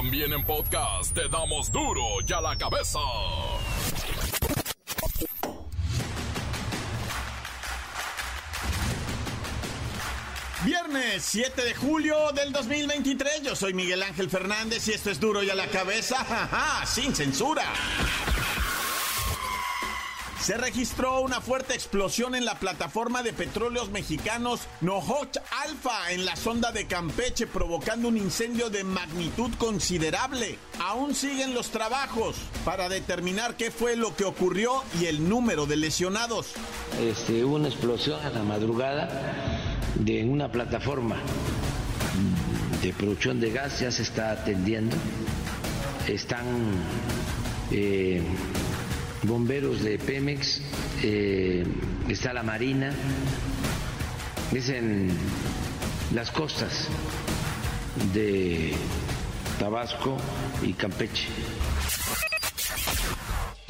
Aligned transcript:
También 0.00 0.32
en 0.32 0.42
podcast 0.44 1.12
te 1.12 1.28
damos 1.28 1.70
duro 1.70 2.02
y 2.26 2.32
a 2.32 2.40
la 2.40 2.56
cabeza. 2.56 2.98
Viernes 10.64 11.22
7 11.22 11.62
de 11.62 11.74
julio 11.74 12.32
del 12.32 12.50
2023, 12.50 13.42
yo 13.42 13.54
soy 13.54 13.74
Miguel 13.74 14.02
Ángel 14.02 14.30
Fernández 14.30 14.88
y 14.88 14.92
esto 14.92 15.10
es 15.10 15.20
duro 15.20 15.42
y 15.42 15.50
a 15.50 15.54
la 15.54 15.66
cabeza, 15.66 16.16
sin 16.86 17.14
censura. 17.14 17.64
Se 20.50 20.56
registró 20.56 21.20
una 21.20 21.40
fuerte 21.40 21.74
explosión 21.74 22.34
en 22.34 22.44
la 22.44 22.58
plataforma 22.58 23.22
de 23.22 23.32
petróleos 23.32 23.92
mexicanos 23.92 24.62
Nohoch 24.80 25.36
Alpha 25.64 26.10
en 26.10 26.24
la 26.24 26.34
sonda 26.34 26.72
de 26.72 26.88
Campeche, 26.88 27.46
provocando 27.46 28.08
un 28.08 28.16
incendio 28.16 28.68
de 28.68 28.82
magnitud 28.82 29.52
considerable. 29.58 30.58
Aún 30.80 31.14
siguen 31.14 31.54
los 31.54 31.70
trabajos 31.70 32.34
para 32.64 32.88
determinar 32.88 33.56
qué 33.56 33.70
fue 33.70 33.94
lo 33.94 34.16
que 34.16 34.24
ocurrió 34.24 34.82
y 35.00 35.04
el 35.04 35.28
número 35.28 35.66
de 35.66 35.76
lesionados. 35.76 36.48
Este, 37.00 37.44
hubo 37.44 37.54
una 37.54 37.68
explosión 37.68 38.18
en 38.26 38.34
la 38.34 38.42
madrugada 38.42 39.08
de 39.94 40.24
una 40.24 40.50
plataforma 40.50 41.14
de 42.82 42.92
producción 42.92 43.38
de 43.38 43.52
gas, 43.52 43.78
ya 43.78 43.92
se 43.92 44.02
está 44.02 44.32
atendiendo. 44.32 44.96
Están. 46.08 46.44
Eh, 47.70 48.20
bomberos 49.22 49.82
de 49.82 49.98
Pemex, 49.98 50.60
eh, 51.02 51.64
está 52.08 52.32
la 52.32 52.42
Marina, 52.42 52.92
es 54.52 54.68
en 54.68 55.10
las 56.14 56.30
costas 56.30 56.88
de 58.12 58.72
Tabasco 59.58 60.16
y 60.62 60.72
Campeche. 60.72 61.28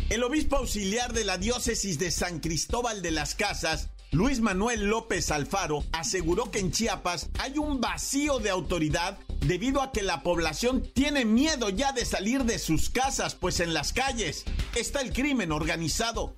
El 0.08 0.24
obispo 0.24 0.56
auxiliar 0.56 1.12
de 1.12 1.24
la 1.24 1.38
diócesis 1.38 1.98
de 1.98 2.10
San 2.10 2.40
Cristóbal 2.40 3.00
de 3.02 3.12
las 3.12 3.34
Casas, 3.34 3.90
Luis 4.10 4.40
Manuel 4.40 4.86
López 4.86 5.30
Alfaro, 5.30 5.84
aseguró 5.92 6.50
que 6.50 6.58
en 6.58 6.72
Chiapas 6.72 7.30
hay 7.38 7.58
un 7.58 7.80
vacío 7.80 8.40
de 8.40 8.50
autoridad 8.50 9.18
debido 9.40 9.82
a 9.82 9.92
que 9.92 10.02
la 10.02 10.22
población 10.22 10.82
tiene 10.94 11.24
miedo 11.24 11.68
ya 11.70 11.92
de 11.92 12.04
salir 12.04 12.44
de 12.44 12.58
sus 12.58 12.90
casas, 12.90 13.34
pues 13.34 13.60
en 13.60 13.74
las 13.74 13.92
calles 13.92 14.44
está 14.74 15.00
el 15.00 15.12
crimen 15.12 15.52
organizado. 15.52 16.34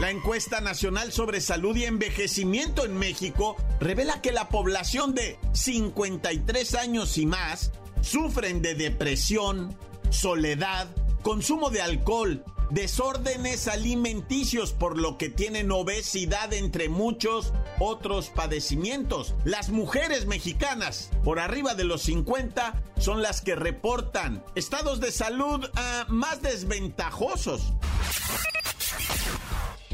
La 0.00 0.10
encuesta 0.10 0.60
nacional 0.62 1.12
sobre 1.12 1.42
salud 1.42 1.76
y 1.76 1.84
envejecimiento 1.84 2.86
en 2.86 2.96
México 2.96 3.56
revela 3.80 4.22
que 4.22 4.32
la 4.32 4.48
población 4.48 5.14
de 5.14 5.38
53 5.52 6.74
años 6.76 7.18
y 7.18 7.26
más 7.26 7.70
sufren 8.00 8.62
de 8.62 8.74
depresión, 8.74 9.76
soledad, 10.08 10.88
consumo 11.22 11.68
de 11.68 11.82
alcohol, 11.82 12.42
desórdenes 12.70 13.68
alimenticios, 13.68 14.72
por 14.72 14.98
lo 14.98 15.18
que 15.18 15.28
tienen 15.28 15.70
obesidad 15.70 16.52
entre 16.54 16.88
muchos 16.88 17.52
otros 17.80 18.28
padecimientos. 18.28 19.34
Las 19.44 19.70
mujeres 19.70 20.26
mexicanas 20.26 21.10
por 21.24 21.40
arriba 21.40 21.74
de 21.74 21.84
los 21.84 22.02
50 22.02 22.80
son 22.98 23.22
las 23.22 23.40
que 23.40 23.56
reportan 23.56 24.44
estados 24.54 25.00
de 25.00 25.10
salud 25.10 25.68
ah, 25.74 26.04
más 26.08 26.42
desventajosos. 26.42 27.72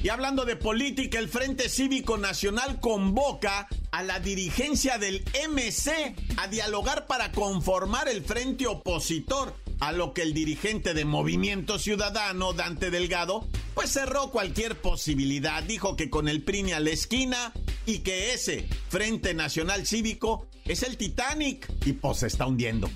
Y 0.03 0.09
hablando 0.09 0.45
de 0.45 0.57
política, 0.57 1.19
el 1.19 1.29
Frente 1.29 1.69
Cívico 1.69 2.19
Nacional 2.19 2.79
convoca 2.81 3.67
a 3.91 4.03
la 4.03 4.21
dirigencia 4.21 4.99
del 4.99 5.25
MC 5.49 6.15
a 6.37 6.47
dialogar 6.49 7.07
para 7.07 7.33
conformar 7.33 8.09
el 8.09 8.23
frente 8.23 8.67
opositor 8.67 9.55
a 9.81 9.93
lo 9.93 10.15
que 10.15 10.23
el 10.23 10.35
dirigente 10.35 10.95
de 10.95 11.05
Movimiento 11.05 11.79
Ciudadano, 11.79 12.53
Dante 12.53 12.91
Delgado, 12.91 13.47
pues 13.75 13.91
cerró 13.93 14.31
cualquier 14.31 14.81
posibilidad. 14.81 15.63
Dijo 15.63 15.97
que 15.97 16.11
con 16.11 16.29
el 16.29 16.43
PRI 16.43 16.73
a 16.73 16.81
la 16.81 16.91
esquina 16.91 17.53
y 17.85 17.99
que 17.99 18.33
ese 18.33 18.69
Frente 18.89 19.35
Nacional 19.35 19.87
Cívico 19.87 20.47
es 20.65 20.83
el 20.83 20.97
Titanic 20.97 21.71
y 21.85 21.93
pues 21.93 22.19
se 22.19 22.27
está 22.27 22.47
hundiendo. 22.47 22.91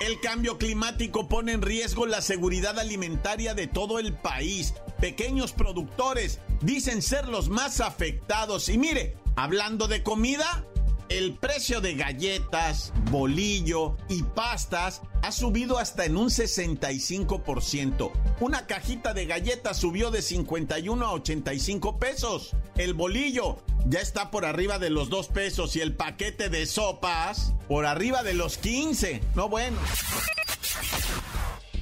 El 0.00 0.20
cambio 0.20 0.58
climático 0.58 1.28
pone 1.28 1.52
en 1.52 1.62
riesgo 1.62 2.06
la 2.06 2.22
seguridad 2.22 2.78
alimentaria 2.78 3.54
de 3.54 3.66
todo 3.66 3.98
el 3.98 4.14
país. 4.14 4.74
Pequeños 5.00 5.52
productores 5.52 6.40
dicen 6.62 7.02
ser 7.02 7.28
los 7.28 7.48
más 7.48 7.80
afectados. 7.80 8.68
Y 8.68 8.78
mire, 8.78 9.16
hablando 9.34 9.88
de 9.88 10.04
comida, 10.04 10.64
el 11.08 11.34
precio 11.34 11.80
de 11.80 11.94
galletas, 11.94 12.92
bolillo 13.10 13.96
y 14.08 14.22
pastas 14.22 15.02
ha 15.22 15.32
subido 15.32 15.78
hasta 15.78 16.04
en 16.04 16.16
un 16.16 16.28
65%. 16.28 18.12
Una 18.40 18.66
cajita 18.66 19.14
de 19.14 19.26
galletas 19.26 19.78
subió 19.78 20.10
de 20.10 20.22
51 20.22 21.06
a 21.06 21.12
85 21.12 21.98
pesos. 21.98 22.54
El 22.76 22.94
bolillo 22.94 23.58
ya 23.86 24.00
está 24.00 24.30
por 24.30 24.44
arriba 24.44 24.78
de 24.78 24.90
los 24.90 25.08
2 25.08 25.28
pesos 25.28 25.76
y 25.76 25.80
el 25.80 25.94
paquete 25.94 26.48
de 26.48 26.66
sopas 26.66 27.54
por 27.66 27.86
arriba 27.86 28.22
de 28.22 28.34
los 28.34 28.58
15. 28.58 29.22
No 29.34 29.48
bueno. 29.48 29.78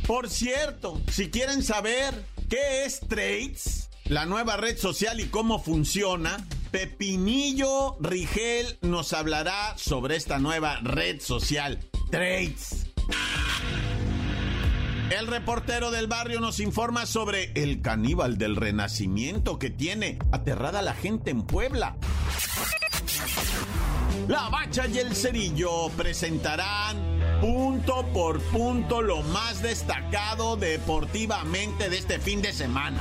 Por 0.06 0.30
cierto, 0.30 1.00
si 1.10 1.30
quieren 1.30 1.64
saber 1.64 2.24
qué 2.48 2.84
es 2.84 3.00
Trades, 3.00 3.90
la 4.04 4.24
nueva 4.24 4.56
red 4.56 4.78
social 4.78 5.18
y 5.18 5.26
cómo 5.26 5.60
funciona, 5.60 6.46
Pepinillo 6.70 7.96
Rigel 8.00 8.78
nos 8.82 9.12
hablará 9.12 9.74
sobre 9.76 10.16
esta 10.16 10.38
nueva 10.38 10.80
red 10.82 11.20
social, 11.20 11.78
Trades. 12.10 12.86
El 15.10 15.28
reportero 15.28 15.90
del 15.92 16.08
barrio 16.08 16.40
nos 16.40 16.58
informa 16.58 17.06
sobre 17.06 17.52
el 17.54 17.80
caníbal 17.80 18.38
del 18.38 18.56
renacimiento 18.56 19.58
que 19.58 19.70
tiene 19.70 20.18
aterrada 20.32 20.80
a 20.80 20.82
la 20.82 20.94
gente 20.94 21.30
en 21.30 21.42
Puebla. 21.42 21.96
La 24.26 24.48
Bacha 24.48 24.88
y 24.88 24.98
el 24.98 25.14
Cerillo 25.14 25.88
presentarán 25.96 27.40
punto 27.40 28.04
por 28.12 28.40
punto 28.40 29.00
lo 29.00 29.22
más 29.22 29.62
destacado 29.62 30.56
deportivamente 30.56 31.88
de 31.88 31.98
este 31.98 32.18
fin 32.18 32.42
de 32.42 32.52
semana. 32.52 33.00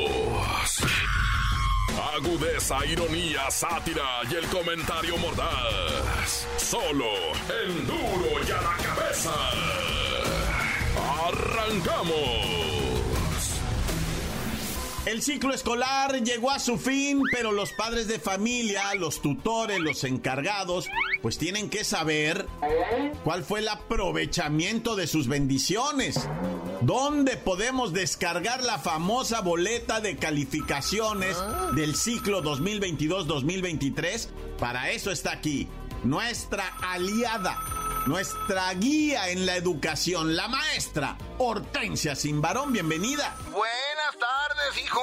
Agudeza, 2.13 2.85
ironía, 2.85 3.49
sátira 3.49 4.21
y 4.29 4.35
el 4.35 4.45
comentario 4.47 5.17
mordaz. 5.17 6.45
Solo 6.57 7.05
el 7.63 7.87
duro 7.87 8.43
y 8.45 8.51
a 8.51 8.61
la 8.61 8.75
cabeza. 8.83 9.31
¡Arrancamos! 11.27 12.61
El 15.05 15.21
ciclo 15.23 15.53
escolar 15.53 16.21
llegó 16.21 16.51
a 16.51 16.59
su 16.59 16.77
fin, 16.77 17.23
pero 17.31 17.51
los 17.51 17.71
padres 17.71 18.07
de 18.07 18.19
familia, 18.19 18.93
los 18.95 19.21
tutores, 19.21 19.79
los 19.79 20.03
encargados, 20.03 20.89
pues 21.21 21.37
tienen 21.39 21.69
que 21.69 21.83
saber 21.83 22.45
cuál 23.23 23.43
fue 23.43 23.61
el 23.61 23.69
aprovechamiento 23.69 24.95
de 24.95 25.07
sus 25.07 25.27
bendiciones. 25.27 26.27
¿Dónde 26.81 27.37
podemos 27.37 27.93
descargar 27.93 28.63
la 28.63 28.79
famosa 28.79 29.41
boleta 29.41 30.01
de 30.01 30.17
calificaciones 30.17 31.37
del 31.75 31.95
ciclo 31.95 32.41
2022-2023? 32.41 34.29
Para 34.57 34.89
eso 34.89 35.11
está 35.11 35.31
aquí, 35.31 35.67
nuestra 36.03 36.67
aliada 36.81 37.59
nuestra 38.07 38.73
guía 38.73 39.29
en 39.29 39.45
la 39.45 39.55
educación, 39.55 40.35
la 40.35 40.47
maestra 40.47 41.17
Hortensia 41.37 42.15
Simbarón. 42.15 42.73
Bienvenida. 42.73 43.35
Buenas 43.51 44.17
tardes, 44.19 44.83
hijo. 44.83 45.01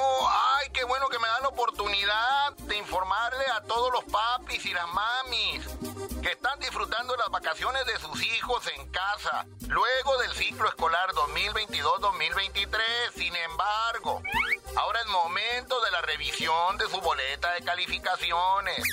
Ay, 0.57 0.69
qué 0.73 0.83
bueno 0.83 1.07
que 1.07 1.17
me 1.17 1.27
dan 1.27 1.43
la 1.43 1.47
oportunidad 1.47 2.57
de 2.67 2.77
informarle 2.77 3.45
a 3.55 3.61
todos 3.61 3.93
los 3.93 4.03
papis 4.03 4.65
y 4.65 4.73
las 4.73 4.87
mamis 4.93 5.65
que 6.21 6.31
están 6.31 6.59
disfrutando 6.59 7.15
las 7.15 7.29
vacaciones 7.29 7.85
de 7.85 7.97
sus 7.99 8.21
hijos 8.23 8.67
en 8.75 8.89
casa, 8.89 9.45
luego 9.67 10.17
del 10.17 10.33
ciclo 10.33 10.67
escolar 10.67 11.11
2022-2023. 11.13 12.79
Sin 13.15 13.35
embargo, 13.35 14.21
ahora 14.75 14.99
es 15.01 15.07
momento 15.07 15.79
de 15.81 15.91
la 15.91 16.01
revisión 16.01 16.77
de 16.77 16.89
su 16.89 16.99
boleta 17.01 17.51
de 17.53 17.61
calificaciones. 17.61 18.83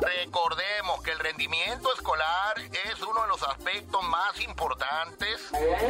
Recordemos 0.00 1.02
que 1.02 1.12
el 1.12 1.18
rendimiento 1.18 1.92
escolar 1.94 2.58
es 2.58 3.00
uno 3.02 3.22
de 3.22 3.28
los 3.28 3.42
aspectos 3.42 4.02
más 4.04 4.40
importantes, 4.40 5.40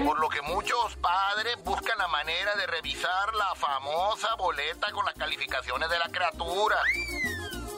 por 0.04 0.18
lo 0.18 0.28
que 0.28 0.42
muchos 0.42 0.96
padres 0.96 1.56
buscan 1.64 1.98
la 1.98 2.08
manera 2.08 2.54
de 2.56 2.66
revisar 2.66 3.34
la 3.34 3.54
famosa 3.54 4.34
boleta 4.34 4.90
con 4.92 5.04
las 5.04 5.14
calificaciones 5.14 5.88
de 5.90 5.98
la 5.98 6.08
criatura. 6.08 6.82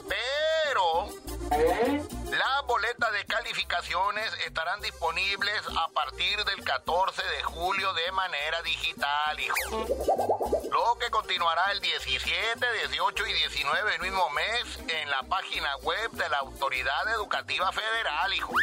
Pero 0.07 1.22
las 1.57 2.65
boletas 2.67 3.11
de 3.13 3.25
calificaciones 3.25 4.25
estarán 4.47 4.81
disponibles 4.81 5.61
a 5.77 5.87
partir 5.89 6.43
del 6.45 6.63
14 6.63 7.21
de 7.21 7.43
julio 7.43 7.93
de 7.93 8.11
manera 8.11 8.61
digital, 8.63 9.39
hijo. 9.39 9.85
Lo 10.71 10.97
que 10.99 11.11
continuará 11.11 11.71
el 11.71 11.79
17, 11.81 12.65
18 12.89 13.27
y 13.27 13.33
19 13.33 13.91
del 13.91 14.01
mismo 14.01 14.29
mes 14.31 14.79
en 14.87 15.09
la 15.09 15.21
página 15.23 15.75
web 15.83 16.11
de 16.11 16.29
la 16.29 16.37
Autoridad 16.39 17.13
Educativa 17.15 17.71
Federal, 17.71 18.33
hijo. 18.33 18.53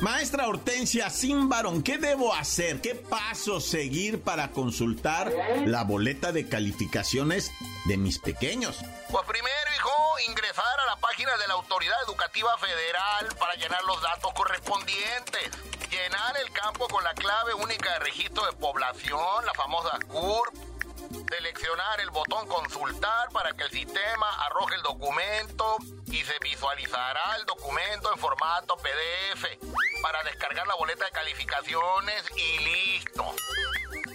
Maestra 0.00 0.48
Hortensia 0.48 1.08
Sin 1.10 1.48
¿qué 1.84 1.98
debo 1.98 2.34
hacer? 2.34 2.80
¿Qué 2.80 2.94
paso 2.94 3.60
seguir 3.60 4.22
para 4.22 4.50
consultar 4.50 5.32
la 5.66 5.84
boleta 5.84 6.32
de 6.32 6.48
calificaciones 6.48 7.52
de 7.84 7.96
mis 7.96 8.18
pequeños? 8.18 8.78
Pues 9.10 9.24
primero, 9.26 9.70
hijo, 9.76 10.18
ingresar 10.28 10.80
a 10.80 10.86
la 10.86 10.96
página 10.96 11.36
de 11.36 11.48
la 11.48 11.54
Autoridad 11.54 11.96
Educativa 12.06 12.56
Federal 12.58 13.28
para 13.38 13.54
llenar 13.54 13.82
los 13.84 14.00
datos 14.00 14.32
correspondientes. 14.34 15.50
Llenar 15.90 16.36
el 16.38 16.50
campo 16.52 16.88
con 16.88 17.04
la 17.04 17.14
clave 17.14 17.54
única 17.54 17.92
de 17.92 17.98
registro 18.00 18.44
de 18.46 18.52
población, 18.52 19.46
la 19.46 19.54
famosa 19.54 19.98
CURP. 20.08 20.54
Seleccionar 21.28 22.00
el 22.00 22.10
botón 22.10 22.46
consultar 22.48 23.28
para 23.30 23.52
que 23.52 23.64
el 23.64 23.70
sistema 23.70 24.28
arroje 24.46 24.74
el 24.74 24.82
documento 24.82 25.76
y 26.06 26.24
se 26.24 26.38
visualizará 26.40 27.36
el 27.36 27.44
documento 27.44 28.12
en 28.12 28.18
formato 28.18 28.76
PDF 28.76 29.44
para 30.02 30.22
descargar 30.24 30.66
la 30.66 30.74
boleta 30.74 31.04
de 31.04 31.10
calificaciones 31.10 32.24
y 32.36 32.58
listo. 32.58 33.34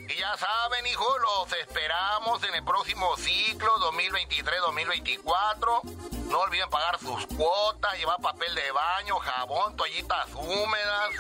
Y 0.10 0.16
ya 0.16 0.36
saben, 0.38 0.88
hijo, 0.88 1.06
los 1.20 1.54
esperamos 1.54 2.44
en 2.44 2.56
el 2.56 2.64
próximo 2.64 3.16
ciclo 3.18 3.72
2023-2024. 3.92 5.84
No 6.30 6.40
olviden 6.40 6.68
pagar 6.72 6.98
sus 7.00 7.28
cuotas, 7.28 7.96
llevar 7.96 8.20
papel 8.20 8.56
de 8.56 8.72
baño, 8.72 9.20
jabón, 9.20 9.78
toallitas 9.78 10.28
húmedas, 10.34 11.12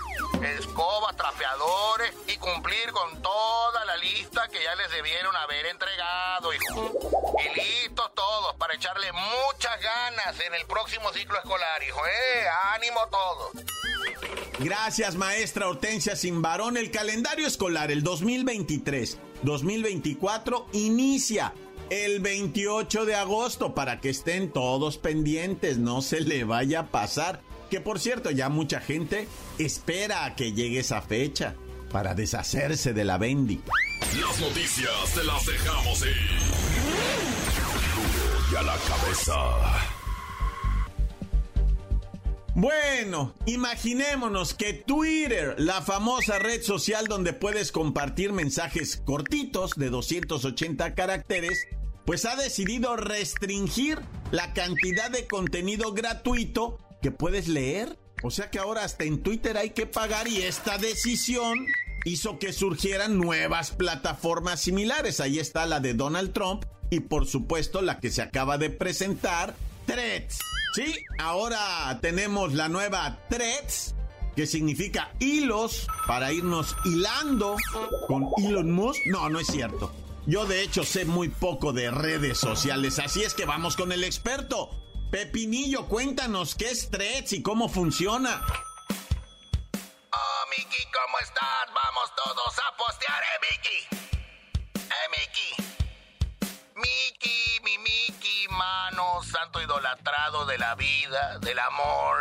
escobas, 0.57 1.15
trapeadores 1.15 2.15
y 2.27 2.37
cumplir 2.37 2.91
con 2.91 3.21
toda 3.21 3.85
la 3.85 3.95
lista 3.97 4.47
que 4.47 4.63
ya 4.63 4.73
les 4.73 4.89
debieron 4.89 5.35
haber 5.35 5.67
entregado, 5.67 6.51
hijo. 6.51 6.91
Y 7.45 7.49
listos 7.59 8.11
todos 8.15 8.55
para 8.55 8.73
echarle 8.73 9.11
muchas 9.11 9.79
ganas 9.81 10.39
en 10.39 10.55
el 10.55 10.65
próximo 10.65 11.13
ciclo 11.13 11.37
escolar, 11.37 11.83
hijo. 11.83 12.03
¡Eh! 12.07 12.49
¡Ánimo 12.73 13.07
todos! 13.09 13.51
Gracias, 14.59 15.15
maestra 15.15 15.67
Hortensia 15.69 16.15
Simbarón. 16.15 16.77
El 16.77 16.91
calendario 16.91 17.47
escolar, 17.47 17.89
el 17.91 18.03
2023-2024, 18.03 20.65
inicia 20.73 21.55
el 21.89 22.19
28 22.19 23.05
de 23.05 23.15
agosto 23.15 23.73
para 23.73 24.01
que 24.01 24.09
estén 24.09 24.51
todos 24.51 24.97
pendientes, 24.97 25.77
no 25.77 26.01
se 26.01 26.19
le 26.21 26.43
vaya 26.43 26.81
a 26.81 26.87
pasar. 26.87 27.41
Que 27.69 27.79
por 27.79 27.99
cierto, 27.99 28.31
ya 28.31 28.49
mucha 28.49 28.81
gente 28.81 29.27
espera 29.59 30.25
a 30.25 30.35
que 30.35 30.53
llegue 30.53 30.79
esa 30.79 31.01
fecha 31.01 31.55
para 31.91 32.15
deshacerse 32.15 32.93
de 32.93 33.05
la 33.05 33.17
Bendy. 33.17 33.61
Las 34.19 34.39
noticias 34.39 35.13
te 35.13 35.23
las 35.23 35.45
dejamos 35.45 36.01
ir. 36.01 36.17
Y 38.51 38.55
a 38.55 38.63
la 38.63 38.75
cabeza. 38.75 39.98
Bueno, 42.55 43.35
imaginémonos 43.45 44.53
que 44.53 44.73
Twitter, 44.73 45.55
la 45.59 45.81
famosa 45.81 46.39
red 46.39 46.61
social 46.61 47.07
donde 47.07 47.33
puedes 47.33 47.71
compartir 47.71 48.33
mensajes 48.33 48.97
cortitos 48.97 49.75
de 49.75 49.89
280 49.89 50.95
caracteres, 50.95 51.67
pues 52.05 52.25
ha 52.25 52.35
decidido 52.35 52.95
restringir 52.95 53.99
la 54.31 54.53
cantidad 54.53 55.11
de 55.11 55.27
contenido 55.27 55.93
gratuito 55.93 56.79
que 57.01 57.11
puedes 57.11 57.47
leer. 57.47 57.97
O 58.23 58.31
sea 58.31 58.49
que 58.49 58.59
ahora 58.59 58.83
hasta 58.83 59.03
en 59.05 59.21
Twitter 59.21 59.57
hay 59.57 59.69
que 59.69 59.85
pagar 59.85 60.27
y 60.27 60.41
esta 60.41 60.77
decisión 60.77 61.67
hizo 62.03 62.39
que 62.39 62.51
surgieran 62.51 63.17
nuevas 63.17 63.71
plataformas 63.71 64.61
similares. 64.61 65.19
Ahí 65.19 65.39
está 65.39 65.65
la 65.65 65.79
de 65.79 65.93
Donald 65.93 66.33
Trump 66.33 66.65
y 66.89 67.01
por 67.01 67.27
supuesto 67.27 67.81
la 67.81 67.99
que 67.99 68.09
se 68.09 68.21
acaba 68.21 68.57
de 68.57 68.69
presentar, 68.69 69.55
Threads. 69.85 70.39
Sí, 70.73 71.05
ahora 71.17 71.97
tenemos 72.01 72.53
la 72.53 72.69
nueva 72.69 73.17
Threads, 73.29 73.95
que 74.35 74.45
significa 74.45 75.11
hilos 75.19 75.87
para 76.05 76.31
irnos 76.31 76.75
hilando 76.85 77.55
con 78.07 78.29
Elon 78.37 78.71
Musk. 78.71 78.99
No, 79.07 79.29
no 79.29 79.39
es 79.39 79.47
cierto. 79.47 79.91
Yo 80.27 80.45
de 80.45 80.61
hecho 80.61 80.83
sé 80.83 81.05
muy 81.05 81.29
poco 81.29 81.73
de 81.73 81.89
redes 81.89 82.37
sociales, 82.37 82.99
así 82.99 83.23
es 83.23 83.33
que 83.33 83.45
vamos 83.45 83.75
con 83.75 83.91
el 83.91 84.03
experto. 84.03 84.69
Pepinillo, 85.11 85.87
cuéntanos 85.87 86.53
qué 86.53 86.69
es 86.69 86.91
Threads 86.91 87.33
y 87.33 87.41
cómo 87.41 87.67
funciona. 87.67 88.45
Oh, 90.11 90.49
Miki, 90.51 90.83
¿cómo 90.93 91.19
estás? 91.19 91.65
Vamos 91.73 92.11
todos 92.15 92.59
a 92.59 92.77
postear, 92.77 93.23
¿eh? 93.23 93.39
De 100.29 100.59
la 100.59 100.75
vida, 100.75 101.39
del 101.39 101.57
amor. 101.57 102.19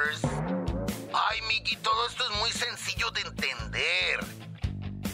Ay, 1.13 1.43
Miki, 1.43 1.77
todo 1.77 2.07
esto 2.07 2.25
es 2.25 2.39
muy 2.39 2.51
sencillo 2.51 3.11
de 3.11 3.21
entender. 3.21 4.21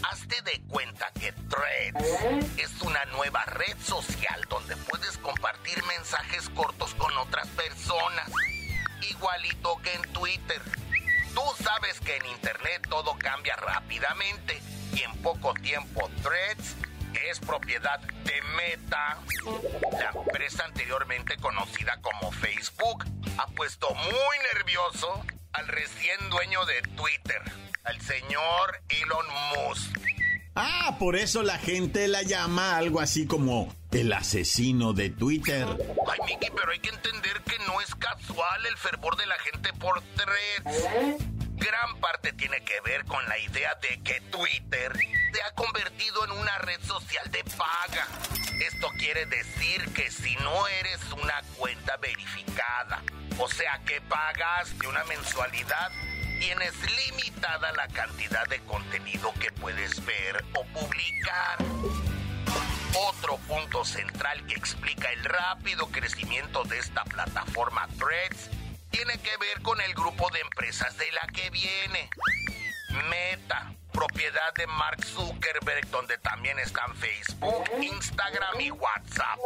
Hazte 0.08 0.40
de 0.42 0.62
cuenta 0.68 1.10
que 1.14 1.32
Threads 1.32 2.56
es 2.56 2.82
una 2.82 3.04
nueva 3.06 3.44
red 3.46 3.76
social 3.82 4.40
donde 4.48 4.76
puedes 4.76 5.18
compartir 5.18 5.82
mensajes 5.86 6.48
cortos 6.50 6.94
con 6.94 7.16
otras 7.18 7.48
personas. 7.48 8.30
Igualito 9.10 9.76
que 9.82 9.92
en 9.92 10.12
Twitter. 10.12 10.62
Tú 11.34 11.42
sabes 11.64 11.98
que 11.98 12.16
en 12.16 12.26
Internet 12.26 12.86
todo 12.88 13.16
cambia 13.18 13.56
rápidamente 13.56 14.62
y 14.92 15.02
en 15.02 15.16
poco 15.20 15.52
tiempo 15.54 16.08
Threads 16.22 16.76
es 17.30 17.38
propiedad 17.40 18.00
de 18.00 18.42
Meta. 18.56 19.18
La 19.92 20.10
empresa 20.20 20.64
anteriormente 20.64 21.36
conocida 21.36 22.00
como 22.00 22.32
Facebook 22.32 23.04
ha 23.38 23.46
puesto 23.48 23.88
muy 23.94 24.38
nervioso 24.54 25.24
al 25.52 25.68
recién 25.68 26.30
dueño 26.30 26.64
de 26.66 26.82
Twitter, 26.96 27.42
al 27.84 28.00
señor 28.00 28.82
Elon 28.88 29.26
Musk. 29.56 29.98
Ah, 30.56 30.96
por 30.98 31.16
eso 31.16 31.42
la 31.42 31.58
gente 31.58 32.06
la 32.06 32.22
llama 32.22 32.76
algo 32.76 33.00
así 33.00 33.26
como 33.26 33.74
el 33.90 34.12
asesino 34.12 34.92
de 34.92 35.10
Twitter. 35.10 35.66
Ay, 36.06 36.18
Miki, 36.26 36.50
pero 36.54 36.70
hay 36.70 36.78
que 36.78 36.90
entender 36.90 37.42
que 37.42 37.58
no 37.66 37.80
es 37.80 37.94
casual 37.94 38.66
el 38.66 38.76
fervor 38.76 39.16
de 39.16 39.26
la 39.26 39.38
gente 39.40 39.72
por 39.72 40.00
Threads 40.14 41.33
gran 41.64 41.96
parte 41.98 42.32
tiene 42.34 42.62
que 42.62 42.78
ver 42.82 43.06
con 43.06 43.26
la 43.26 43.38
idea 43.38 43.74
de 43.76 43.98
que 44.02 44.20
Twitter 44.30 44.92
se 45.32 45.42
ha 45.42 45.54
convertido 45.54 46.24
en 46.26 46.32
una 46.32 46.58
red 46.58 46.78
social 46.82 47.30
de 47.30 47.42
paga. 47.56 48.06
Esto 48.60 48.90
quiere 48.98 49.24
decir 49.24 49.82
que 49.94 50.10
si 50.10 50.36
no 50.36 50.68
eres 50.68 51.00
una 51.12 51.40
cuenta 51.56 51.96
verificada, 51.96 53.02
o 53.38 53.48
sea 53.48 53.80
que 53.86 53.98
pagaste 54.02 54.86
una 54.86 55.04
mensualidad, 55.04 55.90
tienes 56.38 56.74
limitada 57.08 57.72
la 57.72 57.88
cantidad 57.88 58.46
de 58.48 58.60
contenido 58.60 59.32
que 59.40 59.50
puedes 59.52 60.04
ver 60.04 60.44
o 60.54 60.64
publicar. 60.66 61.58
Otro 63.08 63.38
punto 63.48 63.86
central 63.86 64.46
que 64.46 64.54
explica 64.54 65.10
el 65.12 65.24
rápido 65.24 65.86
crecimiento 65.86 66.62
de 66.64 66.78
esta 66.78 67.04
plataforma 67.04 67.88
Threads 67.98 68.50
tiene 68.94 69.18
que 69.18 69.36
ver 69.38 69.60
con 69.62 69.80
el 69.80 69.92
grupo 69.92 70.30
de 70.30 70.38
empresas 70.40 70.96
de 70.96 71.10
la 71.10 71.26
que 71.32 71.50
viene. 71.50 72.08
Meta, 73.10 73.74
propiedad 73.92 74.54
de 74.56 74.68
Mark 74.68 75.04
Zuckerberg, 75.04 75.90
donde 75.90 76.16
también 76.18 76.56
están 76.60 76.94
Facebook, 76.94 77.64
Instagram 77.80 78.60
y 78.60 78.70
WhatsApp. 78.70 79.38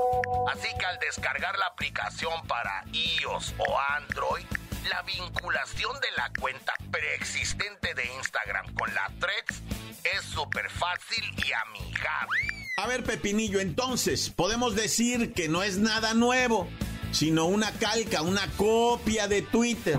Así 0.52 0.68
que 0.78 0.84
al 0.84 0.98
descargar 0.98 1.58
la 1.58 1.66
aplicación 1.66 2.46
para 2.46 2.84
iOS 2.92 3.54
o 3.56 3.78
Android, 3.96 4.44
la 4.90 5.00
vinculación 5.02 5.98
de 6.00 6.10
la 6.16 6.30
cuenta 6.38 6.74
preexistente 6.90 7.94
de 7.94 8.04
Instagram 8.16 8.74
con 8.74 8.92
la 8.94 9.10
Threads 9.18 9.62
es 10.04 10.24
súper 10.24 10.68
fácil 10.68 11.24
y 11.36 11.52
amigable. 11.52 12.40
A 12.76 12.86
ver, 12.86 13.02
Pepinillo, 13.02 13.60
entonces, 13.60 14.28
podemos 14.28 14.74
decir 14.76 15.32
que 15.32 15.48
no 15.48 15.62
es 15.62 15.78
nada 15.78 16.12
nuevo 16.12 16.68
sino 17.10 17.46
una 17.46 17.72
calca, 17.72 18.22
una 18.22 18.46
copia 18.56 19.28
de 19.28 19.42
Twitter. 19.42 19.98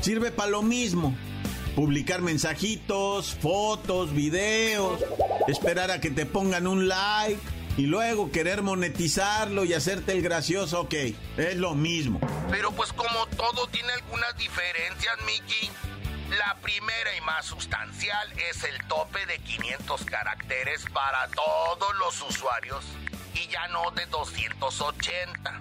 Sirve 0.00 0.30
para 0.30 0.50
lo 0.50 0.62
mismo. 0.62 1.16
Publicar 1.74 2.20
mensajitos, 2.20 3.34
fotos, 3.34 4.12
videos, 4.12 5.00
esperar 5.46 5.90
a 5.90 6.00
que 6.00 6.10
te 6.10 6.26
pongan 6.26 6.66
un 6.66 6.88
like 6.88 7.40
y 7.76 7.86
luego 7.86 8.30
querer 8.30 8.62
monetizarlo 8.62 9.64
y 9.64 9.72
hacerte 9.72 10.12
el 10.12 10.22
gracioso, 10.22 10.80
ok, 10.80 10.94
es 11.36 11.56
lo 11.56 11.74
mismo. 11.74 12.20
Pero 12.50 12.72
pues 12.72 12.92
como 12.92 13.26
todo 13.36 13.66
tiene 13.68 13.92
algunas 13.92 14.36
diferencias, 14.36 15.16
Mickey. 15.24 15.70
La 16.36 16.56
primera 16.60 17.16
y 17.16 17.20
más 17.22 17.46
sustancial 17.46 18.32
es 18.50 18.62
el 18.64 18.86
tope 18.86 19.24
de 19.26 19.38
500 19.38 20.04
caracteres 20.04 20.84
para 20.92 21.26
todos 21.28 21.96
los 21.98 22.22
usuarios 22.22 22.84
y 23.34 23.48
ya 23.48 23.66
no 23.68 23.90
de 23.92 24.06
280. 24.06 25.60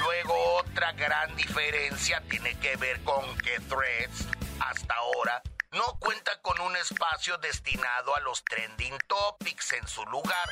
Luego 0.00 0.34
otra 0.56 0.92
gran 0.92 1.34
diferencia 1.36 2.22
tiene 2.30 2.54
que 2.58 2.76
ver 2.76 3.00
con 3.04 3.36
que 3.38 3.58
Threads 3.68 4.26
hasta 4.60 4.94
ahora 4.94 5.42
no 5.72 5.98
cuenta 5.98 6.40
con 6.40 6.60
un 6.60 6.76
espacio 6.76 7.36
destinado 7.38 8.14
a 8.16 8.20
los 8.20 8.42
trending 8.44 8.96
topics 9.06 9.72
en 9.72 9.86
su 9.86 10.04
lugar. 10.06 10.48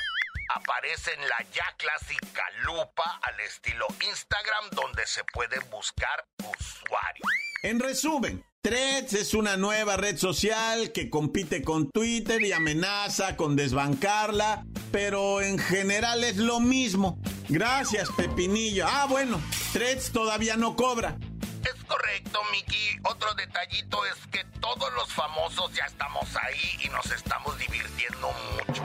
Aparece 0.54 1.12
en 1.14 1.28
la 1.28 1.44
ya 1.52 1.64
clásica 1.76 2.44
lupa 2.64 3.20
al 3.22 3.40
estilo 3.40 3.86
Instagram 4.06 4.70
donde 4.72 5.06
se 5.06 5.24
pueden 5.24 5.60
buscar 5.70 6.26
usuarios. 6.38 7.28
En 7.62 7.80
resumen, 7.80 8.44
Threads 8.62 9.14
es 9.14 9.34
una 9.34 9.56
nueva 9.56 9.96
red 9.96 10.16
social 10.16 10.92
que 10.92 11.08
compite 11.08 11.62
con 11.62 11.90
Twitter 11.90 12.42
y 12.42 12.52
amenaza 12.52 13.36
con 13.36 13.56
desbancarla, 13.56 14.64
pero 14.92 15.40
en 15.40 15.58
general 15.58 16.24
es 16.24 16.36
lo 16.36 16.60
mismo. 16.60 17.18
Gracias, 17.48 18.10
Pepinillo. 18.16 18.86
Ah, 18.88 19.06
bueno, 19.08 19.40
Threads 19.72 20.12
todavía 20.12 20.56
no 20.56 20.74
cobra. 20.74 21.16
Es 21.62 21.84
correcto, 21.84 22.40
Miki. 22.50 22.98
Otro 23.04 23.32
detallito 23.34 24.04
es 24.06 24.26
que 24.32 24.44
todos 24.60 24.92
los 24.94 25.12
famosos 25.12 25.72
ya 25.72 25.84
estamos 25.84 26.28
ahí 26.42 26.78
y 26.82 26.88
nos 26.88 27.06
estamos 27.12 27.56
divirtiendo 27.58 28.32
mucho. 28.66 28.82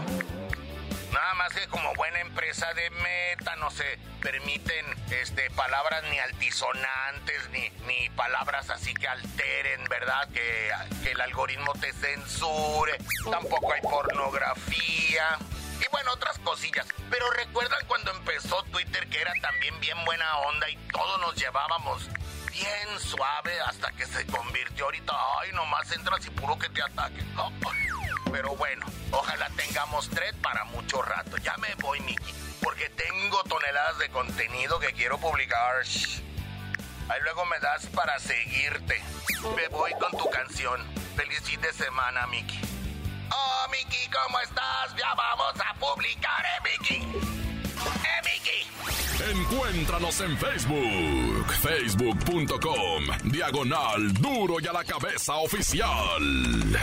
Nada 1.12 1.34
más 1.36 1.53
que 1.53 1.68
como 1.68 1.94
buena 1.96 2.22
empresa 2.22 2.74
de 2.74 2.89
meta 2.89 3.56
no 3.58 3.70
se 3.70 4.00
permiten 4.22 4.86
este, 5.10 5.50
palabras 5.51 6.03
ni 6.10 6.20
altisonantes 6.20 7.50
ni, 7.51 7.70
ni 7.86 8.10
palabras 8.12 8.70
así 8.70 8.94
que 8.94 9.08
alteren, 9.08 9.84
¿verdad? 9.89 10.30
Que, 10.30 10.70
que 11.03 11.12
el 11.12 11.22
algoritmo 11.22 11.74
te 11.74 11.91
censure. 11.94 12.98
Tampoco 13.30 13.74
hay 13.74 13.82
pornografía. 13.82 15.38
Y 15.82 15.90
bueno, 15.92 16.14
otras 16.14 16.38
cosillas. 16.40 16.86
Pero 17.10 17.30
recuerdan 17.32 17.80
cuando 17.88 18.12
empezó 18.12 18.62
Twitter 18.72 19.08
que 19.10 19.20
era 19.20 19.34
también 19.42 19.80
bien 19.80 19.98
buena 20.06 20.38
onda 20.40 20.70
y 20.70 20.76
todos 20.92 21.20
nos 21.22 21.36
llevábamos 21.36 22.08
bien 22.52 23.00
suave 23.00 23.60
hasta 23.62 23.92
que 23.94 24.06
se 24.06 24.26
convirtió 24.28 24.86
ahorita. 24.86 25.14
Ay, 25.40 25.52
nomás 25.54 25.92
entras 25.92 26.26
y 26.26 26.30
puro 26.30 26.58
que 26.60 26.70
te 26.70 26.82
ataque. 26.82 27.24
Pero 28.32 28.56
bueno, 28.56 28.86
ojalá 29.12 29.50
tengamos 29.56 30.10
thread 30.10 30.36
para 30.42 30.64
mucho 30.66 31.02
rato. 31.02 31.38
Ya 31.38 31.58
me 31.58 31.74
voy, 31.76 32.00
Miki, 32.02 32.34
porque 32.62 32.90
tengo 32.90 33.44
toneladas 33.44 33.98
de 33.98 34.10
contenido 34.10 34.80
que 34.80 34.94
quiero 34.94 35.18
publicar. 35.18 35.82
Ahí 37.10 37.22
luego 37.24 37.46
me 37.46 37.60
das 37.60 37.88
para 37.88 38.20
seguirte. 38.20 39.02
Me 39.56 39.68
voy 39.68 39.92
con 39.94 40.12
tu 40.12 40.30
canción. 40.30 40.82
Feliz 41.16 41.42
fin 41.42 41.60
de 41.60 41.74
semana, 41.74 42.26
Miki. 42.28 42.71
Oh, 43.32 43.66
Miki, 43.72 44.10
¿cómo 44.10 44.40
estás? 44.40 44.96
Ya 44.98 45.14
vamos 45.16 45.54
a 45.60 45.74
publicar, 45.80 46.44
eh, 46.46 46.62
Miki. 46.64 46.96
Eh, 46.96 48.22
Miki. 48.26 49.32
Encuéntranos 49.40 50.20
en 50.22 50.38
Facebook, 50.38 51.54
facebook.com, 51.62 53.06
diagonal 53.32 54.14
duro 54.14 54.60
y 54.60 54.68
a 54.68 54.74
la 54.74 54.84
cabeza 54.84 55.36
oficial. 55.36 56.80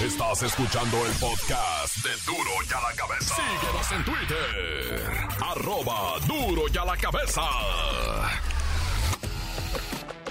Estás 0.00 0.42
escuchando 0.42 1.06
el 1.06 1.12
podcast 1.12 1.96
de 1.98 2.10
Duro 2.26 2.50
y 2.68 2.72
a 2.72 2.80
la 2.80 2.96
cabeza. 2.96 3.36
Síguenos 3.36 3.92
en 3.92 4.04
Twitter, 4.04 5.28
arroba 5.40 6.18
duro 6.26 6.62
y 6.72 6.76
a 6.76 6.84
la 6.84 6.96
cabeza. 6.96 7.42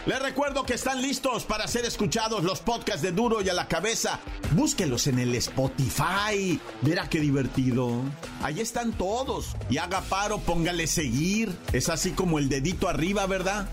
Les 0.07 0.19
recuerdo 0.19 0.63
que 0.63 0.73
están 0.73 0.99
listos 0.99 1.45
para 1.45 1.67
ser 1.67 1.85
escuchados 1.85 2.43
los 2.43 2.59
podcasts 2.59 3.03
de 3.03 3.11
Duro 3.11 3.43
y 3.43 3.49
a 3.49 3.53
la 3.53 3.67
cabeza. 3.67 4.19
Búsquelos 4.51 5.05
en 5.05 5.19
el 5.19 5.35
Spotify. 5.35 6.59
Verá 6.81 7.07
qué 7.07 7.19
divertido. 7.19 8.01
Ahí 8.41 8.61
están 8.61 8.93
todos. 8.93 9.55
Y 9.69 9.77
haga 9.77 10.01
paro, 10.01 10.39
póngale 10.39 10.87
seguir. 10.87 11.55
Es 11.71 11.87
así 11.89 12.11
como 12.11 12.39
el 12.39 12.49
dedito 12.49 12.89
arriba, 12.89 13.27
¿verdad? 13.27 13.69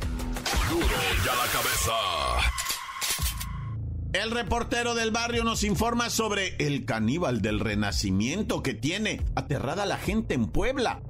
Duro 0.69 0.85
y 0.85 1.29
a 1.29 1.35
la 1.35 1.51
cabeza. 1.51 1.93
El 4.13 4.31
reportero 4.31 4.95
del 4.95 5.11
barrio 5.11 5.45
nos 5.45 5.65
informa 5.65 6.11
sobre 6.11 6.57
el 6.59 6.85
caníbal 6.85 7.41
del 7.41 7.61
renacimiento 7.61 8.63
que 8.63 8.75
tiene 8.75 9.23
aterrada 9.35 9.85
a 9.85 9.87
la 9.87 9.97
gente 9.97 10.35
en 10.35 10.47
Puebla. 10.47 11.01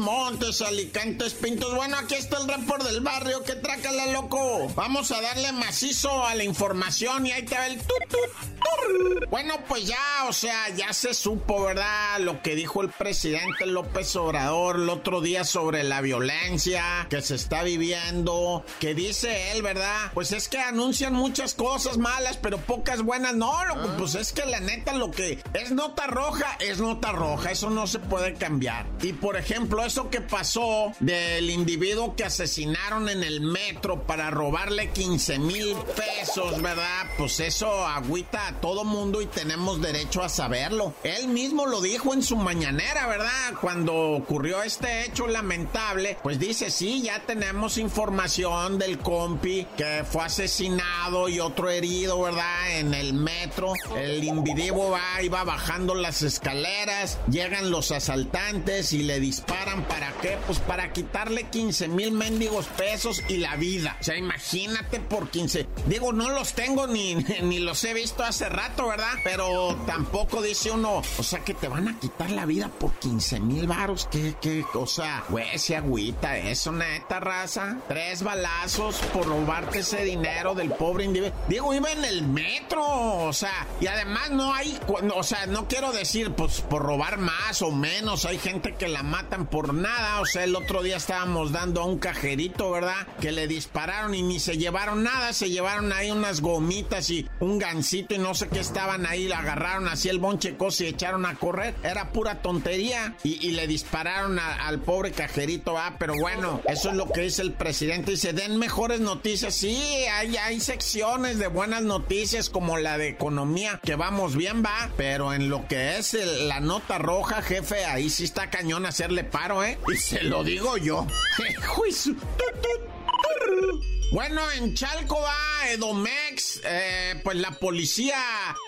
Montes, 0.00 0.62
Alicantes, 0.62 1.34
Pintos. 1.34 1.74
Bueno, 1.74 1.96
aquí 1.98 2.14
está 2.14 2.38
el 2.38 2.48
report 2.48 2.82
del 2.82 3.00
barrio. 3.00 3.42
Que 3.44 3.54
trácala, 3.54 4.06
loco. 4.06 4.68
Vamos 4.74 5.12
a 5.12 5.20
darle 5.20 5.52
macizo 5.52 6.24
a 6.26 6.34
la 6.34 6.44
información 6.44 7.26
y 7.26 7.32
ahí 7.32 7.42
te 7.42 7.54
va 7.54 7.66
el 7.66 7.78
tut, 7.78 9.28
Bueno, 9.30 9.54
pues 9.68 9.86
ya, 9.86 10.24
o 10.26 10.32
sea, 10.32 10.70
ya 10.70 10.92
se 10.92 11.12
supo, 11.14 11.64
¿verdad? 11.64 12.18
Lo 12.20 12.42
que 12.42 12.54
dijo 12.54 12.82
el 12.82 12.88
presidente 12.88 13.66
López 13.66 14.16
Obrador 14.16 14.76
el 14.76 14.88
otro 14.88 15.20
día 15.20 15.44
sobre 15.44 15.84
la 15.84 16.00
violencia 16.00 17.06
que 17.10 17.20
se 17.20 17.34
está 17.34 17.62
viviendo. 17.62 18.64
Que 18.80 18.94
dice 18.94 19.52
él, 19.52 19.62
¿verdad? 19.62 20.10
Pues 20.14 20.32
es 20.32 20.48
que 20.48 20.58
anuncian 20.58 21.12
muchas 21.12 21.54
cosas 21.54 21.98
malas, 21.98 22.38
pero 22.38 22.58
pocas 22.58 23.02
buenas. 23.02 23.34
No, 23.34 23.64
loco, 23.66 23.90
pues 23.98 24.14
es 24.14 24.32
que 24.32 24.46
la 24.46 24.60
neta 24.60 24.94
lo 24.94 25.10
que 25.10 25.38
es 25.52 25.72
nota 25.72 26.06
roja 26.06 26.56
es 26.58 26.78
nota 26.80 27.12
roja. 27.12 27.50
Eso 27.50 27.68
no 27.68 27.86
se 27.86 27.98
puede 27.98 28.34
cambiar. 28.34 28.86
Y 29.02 29.12
por 29.12 29.36
ejemplo, 29.36 29.84
eso 29.90 30.08
que 30.08 30.20
pasó 30.20 30.92
del 31.00 31.50
individuo 31.50 32.14
que 32.14 32.22
asesinaron 32.22 33.08
en 33.08 33.24
el 33.24 33.40
metro 33.40 34.04
para 34.04 34.30
robarle 34.30 34.90
15 34.90 35.40
mil 35.40 35.74
pesos, 35.96 36.62
¿verdad? 36.62 37.06
Pues 37.18 37.40
eso 37.40 37.84
agüita 37.84 38.46
a 38.46 38.60
todo 38.60 38.84
mundo 38.84 39.20
y 39.20 39.26
tenemos 39.26 39.82
derecho 39.82 40.22
a 40.22 40.28
saberlo. 40.28 40.94
Él 41.02 41.26
mismo 41.26 41.66
lo 41.66 41.80
dijo 41.80 42.14
en 42.14 42.22
su 42.22 42.36
mañanera, 42.36 43.08
¿verdad? 43.08 43.54
Cuando 43.60 44.12
ocurrió 44.12 44.62
este 44.62 45.06
hecho 45.06 45.26
lamentable, 45.26 46.16
pues 46.22 46.38
dice, 46.38 46.70
sí, 46.70 47.02
ya 47.02 47.26
tenemos 47.26 47.76
información 47.76 48.78
del 48.78 49.00
compi 49.00 49.66
que 49.76 50.04
fue 50.08 50.22
asesinado 50.22 51.28
y 51.28 51.40
otro 51.40 51.68
herido, 51.68 52.22
¿verdad? 52.22 52.78
En 52.78 52.94
el 52.94 53.12
metro. 53.12 53.72
El 53.96 54.22
individuo 54.22 54.90
va, 54.90 55.20
iba 55.20 55.42
bajando 55.42 55.96
las 55.96 56.22
escaleras, 56.22 57.18
llegan 57.28 57.72
los 57.72 57.90
asaltantes 57.90 58.92
y 58.92 59.02
le 59.02 59.18
disparan 59.18 59.79
¿para 59.82 60.12
qué? 60.20 60.38
Pues 60.46 60.58
para 60.58 60.92
quitarle 60.92 61.44
15 61.44 61.88
mil 61.88 62.12
mendigos 62.12 62.66
pesos 62.66 63.22
y 63.28 63.38
la 63.38 63.56
vida. 63.56 63.96
O 64.00 64.04
sea, 64.04 64.16
imagínate 64.16 65.00
por 65.00 65.30
15. 65.30 65.66
Digo, 65.86 66.12
no 66.12 66.30
los 66.30 66.52
tengo 66.54 66.86
ni, 66.86 67.14
ni 67.42 67.58
los 67.58 67.82
he 67.84 67.94
visto 67.94 68.22
hace 68.22 68.48
rato, 68.48 68.88
¿verdad? 68.88 69.12
Pero 69.24 69.76
tampoco 69.86 70.42
dice 70.42 70.70
uno, 70.70 71.02
o 71.18 71.22
sea, 71.22 71.40
que 71.40 71.54
te 71.54 71.68
van 71.68 71.88
a 71.88 71.98
quitar 71.98 72.30
la 72.30 72.46
vida 72.46 72.68
por 72.68 72.92
15 72.94 73.40
mil 73.40 73.66
varos. 73.66 74.08
¿Qué, 74.10 74.34
qué? 74.40 74.64
O 74.74 74.86
sea, 74.86 75.24
güey, 75.28 75.58
se 75.58 75.76
agüita 75.76 76.38
eso, 76.38 76.72
neta 76.72 77.20
raza. 77.20 77.78
Tres 77.88 78.22
balazos 78.22 78.96
por 79.12 79.26
robarte 79.26 79.80
ese 79.80 80.04
dinero 80.04 80.54
del 80.54 80.70
pobre 80.70 81.04
individuo. 81.04 81.36
Digo, 81.48 81.74
iba 81.74 81.90
en 81.92 82.04
el 82.04 82.22
metro, 82.22 82.84
o 83.26 83.32
sea, 83.32 83.66
y 83.80 83.86
además 83.86 84.30
no 84.30 84.54
hay, 84.54 84.78
o 85.14 85.22
sea, 85.22 85.46
no 85.46 85.68
quiero 85.68 85.92
decir, 85.92 86.32
pues 86.32 86.60
por 86.60 86.82
robar 86.82 87.18
más 87.18 87.62
o 87.62 87.70
menos, 87.70 88.24
hay 88.24 88.38
gente 88.38 88.74
que 88.74 88.88
la 88.88 89.02
matan 89.02 89.46
por 89.46 89.59
nada. 89.68 90.20
O 90.20 90.26
sea, 90.26 90.44
el 90.44 90.56
otro 90.56 90.82
día 90.82 90.96
estábamos 90.96 91.52
dando 91.52 91.82
a 91.82 91.84
un 91.84 91.98
cajerito, 91.98 92.70
¿verdad? 92.70 93.06
Que 93.20 93.32
le 93.32 93.46
dispararon 93.46 94.14
y 94.14 94.22
ni 94.22 94.40
se 94.40 94.56
llevaron 94.56 95.02
nada. 95.02 95.32
Se 95.32 95.50
llevaron 95.50 95.92
ahí 95.92 96.10
unas 96.10 96.40
gomitas 96.40 97.10
y 97.10 97.28
un 97.40 97.58
gancito 97.58 98.14
y 98.14 98.18
no 98.18 98.34
sé 98.34 98.48
qué 98.48 98.60
estaban 98.60 99.06
ahí. 99.06 99.28
Le 99.28 99.34
agarraron 99.34 99.88
así 99.88 100.08
el 100.08 100.18
bonche 100.18 100.56
y 100.78 100.84
echaron 100.84 101.26
a 101.26 101.34
correr. 101.34 101.74
Era 101.82 102.12
pura 102.12 102.42
tontería. 102.42 103.16
Y, 103.22 103.50
le 103.50 103.66
dispararon 103.66 104.38
al 104.38 104.80
pobre 104.80 105.10
cajerito, 105.10 105.76
¿ah? 105.76 105.96
Pero 105.98 106.14
bueno, 106.20 106.60
eso 106.68 106.90
es 106.90 106.96
lo 106.96 107.10
que 107.10 107.22
dice 107.22 107.42
el 107.42 107.52
presidente. 107.52 108.12
Dice, 108.12 108.32
den 108.32 108.58
mejores 108.58 109.00
noticias. 109.00 109.54
Sí, 109.54 109.76
hay, 110.12 110.36
hay 110.36 110.60
secciones 110.60 111.38
de 111.38 111.48
buenas 111.48 111.82
noticias 111.82 112.48
como 112.48 112.78
la 112.78 112.96
de 112.96 113.08
economía, 113.08 113.80
que 113.82 113.96
vamos 113.96 114.36
bien, 114.36 114.62
va. 114.64 114.90
Pero 114.96 115.34
en 115.34 115.50
lo 115.50 115.66
que 115.66 115.98
es 115.98 116.14
la 116.14 116.60
nota 116.60 116.98
roja, 116.98 117.42
jefe, 117.42 117.84
ahí 117.84 118.08
sí 118.10 118.24
está 118.24 118.50
cañón 118.50 118.86
hacerle 118.86 119.24
paro, 119.24 119.49
¿eh? 119.64 119.76
Y 119.92 119.96
se 119.96 120.22
lo 120.22 120.44
digo 120.44 120.76
yo. 120.76 121.04
Bueno, 124.10 124.40
en 124.50 124.74
Chalco 124.74 125.20
va 125.20 125.68
Edomex, 125.68 126.62
eh, 126.64 127.20
pues 127.22 127.36
la 127.36 127.52
policía 127.52 128.16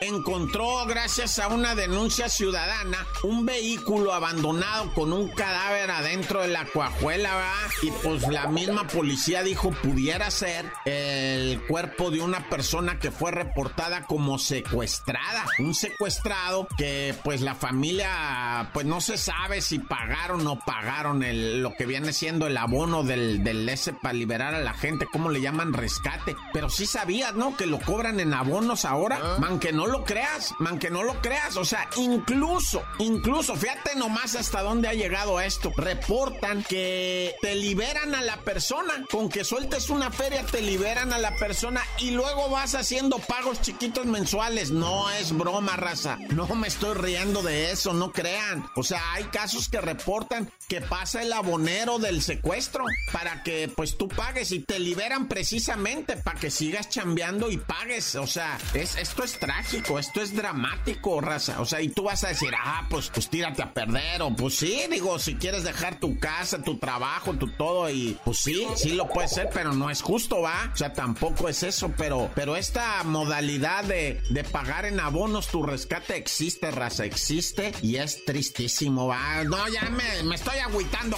encontró, 0.01 0.87
gracias 0.87 1.41
a 1.41 1.49
una 1.49 1.75
denuncia 1.75 2.29
ciudadana, 2.29 3.05
un 3.25 3.45
vehículo 3.45 4.13
abandonado 4.13 4.95
con 4.95 5.13
un 5.13 5.29
cadáver 5.31 5.91
adentro 5.91 6.43
de 6.43 6.49
la 6.49 6.65
cuajuela, 6.67 7.35
¿va? 7.35 7.55
Y 7.83 7.91
pues 7.91 8.29
la 8.29 8.47
misma 8.47 8.87
policía 8.87 9.43
dijo 9.43 9.73
pudiera 9.73 10.31
ser 10.31 10.71
el 10.85 11.61
cuerpo 11.67 12.13
de 12.13 12.21
una 12.21 12.49
persona 12.49 13.01
que 13.01 13.11
fue 13.11 13.33
reportada 13.33 14.05
como 14.07 14.39
secuestrada. 14.39 15.45
Un 15.59 15.75
secuestrado 15.75 16.69
que 16.79 17.17
pues 17.25 17.41
la 17.41 17.57
familia, 17.57 18.71
pues 18.73 18.87
no 18.87 19.01
se 19.01 19.19
sabe 19.19 19.61
si 19.61 19.81
pagaron 19.81 20.47
o 20.47 20.61
pagaron 20.61 21.25
el, 21.25 21.63
lo 21.63 21.75
que 21.75 21.87
viene 21.87 22.13
siendo 22.13 22.47
el 22.47 22.57
abono 22.57 23.03
del, 23.03 23.43
del 23.43 23.69
S 23.69 23.93
para 23.93 24.15
liberar 24.15 24.55
a 24.55 24.61
la 24.61 24.75
gente, 24.75 25.07
¿cómo 25.11 25.32
le 25.33 25.41
llaman 25.41 25.73
rescate. 25.73 26.37
Pero 26.53 26.71
sí 26.71 26.87
sabías, 26.87 27.35
¿no? 27.35 27.57
Que 27.57 27.67
lo 27.67 27.81
cobran 27.81 28.21
en 28.21 28.35
abonos 28.35 28.85
ahora. 28.85 29.19
Ah. 29.23 29.37
Man, 29.39 29.59
que 29.59 29.73
no 29.73 29.87
lo 29.87 30.05
creas, 30.05 30.55
man, 30.59 30.79
que 30.79 30.91
no 30.91 31.03
lo 31.03 31.21
creas. 31.21 31.57
O 31.57 31.65
sea, 31.65 31.89
incluso, 31.97 32.83
incluso, 32.99 33.57
fíjate 33.57 33.97
nomás 33.97 34.37
hasta 34.37 34.63
dónde 34.63 34.89
ha 34.89 34.95
llegado 34.95 35.41
esto. 35.41 35.73
Reportan 35.77 36.63
que 36.63 37.35
te 37.41 37.55
liberan 37.55 38.15
a 38.15 38.23
la 38.23 38.37
persona. 38.39 38.93
Con 39.11 39.29
que 39.29 39.45
sueltes 39.45 39.91
una 39.91 40.11
feria, 40.11 40.45
te 40.45 40.63
liberan 40.63 41.13
a 41.13 41.19
la 41.19 41.35
persona 41.37 41.83
y 41.99 42.11
luego 42.13 42.51
vas 42.51 42.75
haciendo 42.75 43.19
pagos 43.19 43.61
chiquitos 43.61 44.07
mensuales. 44.07 44.71
No 44.71 45.11
es 45.11 45.37
broma, 45.37 45.77
raza. 45.77 46.19
No 46.31 46.47
me 46.55 46.69
estoy 46.69 46.95
riendo 46.95 47.43
de 47.43 47.71
eso, 47.71 47.93
no 47.95 48.13
crean. 48.13 48.67
O 48.77 48.83
sea, 48.83 49.01
hay 49.13 49.25
casos 49.25 49.69
que 49.69 49.81
reportan 49.81 50.51
que 50.69 50.81
pasa 50.81 51.23
el 51.23 51.33
abonero 51.33 51.99
del 51.99 52.23
secuestro 52.23 52.85
para 53.13 53.43
que 53.43 53.71
pues 53.75 53.97
tú 53.97 54.09
pagues 54.09 54.53
y 54.53 54.61
te 54.61 54.79
liberan 54.79 55.22
precisamente 55.29 56.17
para 56.17 56.39
que 56.39 56.51
sigas 56.51 56.89
chambeando 56.89 57.51
y 57.51 57.57
pagues. 57.59 58.15
O 58.17 58.27
sea, 58.27 58.59
es, 58.75 58.97
esto 58.97 59.25
es 59.25 59.39
trágico, 59.39 59.99
esto 59.99 60.21
es 60.21 60.35
dramático, 60.35 61.21
raza. 61.21 61.61
O 61.61 61.67
sea, 61.67 61.81
y 61.81 61.89
tú 61.89 62.05
vas 62.05 62.25
a 62.25 62.29
decir, 62.29 62.53
ah, 62.59 62.87
pues, 62.89 63.11
pues 63.11 63.29
tírate 63.29 63.63
a 63.63 63.73
perder. 63.73 64.23
O 64.23 64.35
pues 64.35 64.57
sí, 64.57 64.83
digo, 64.91 65.19
si 65.19 65.35
quieres 65.37 65.65
dejar 65.65 65.99
tu 65.99 66.19
casa, 66.19 66.63
tu 66.63 66.79
trabajo, 66.79 67.35
tu 67.35 67.49
todo, 67.49 67.91
y 67.91 68.19
pues 68.25 68.39
sí, 68.39 68.67
sí 68.77 68.91
lo 68.91 69.09
puede 69.09 69.29
ser, 69.29 69.51
pero 69.53 69.73
no 69.73 69.91
es 69.91 70.03
justo, 70.03 70.41
¿va? 70.41 70.71
O 70.73 70.77
sea, 70.77 70.93
tampoco 70.93 71.49
es 71.49 71.63
eso, 71.63 71.93
pero, 71.97 72.31
pero 72.35 72.57
esta 72.57 73.03
modalidad 73.05 73.85
de, 73.85 74.23
de 74.31 74.45
pagar 74.45 74.87
en 74.87 75.01
abonos 75.01 75.49
tu 75.49 75.63
rescate 75.63 76.17
existe, 76.17 76.71
raza, 76.71 77.05
existe 77.05 77.73
y 77.83 77.97
es 77.97 78.25
tristísimo, 78.25 79.07
¿va? 79.07 79.45
No, 79.45 79.69
ya 79.69 79.83
me, 79.91 80.23
me 80.25 80.35
estoy 80.35 80.59
agüitando. 80.59 81.17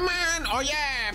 Man. 0.00 0.46
Oye, 0.54 0.72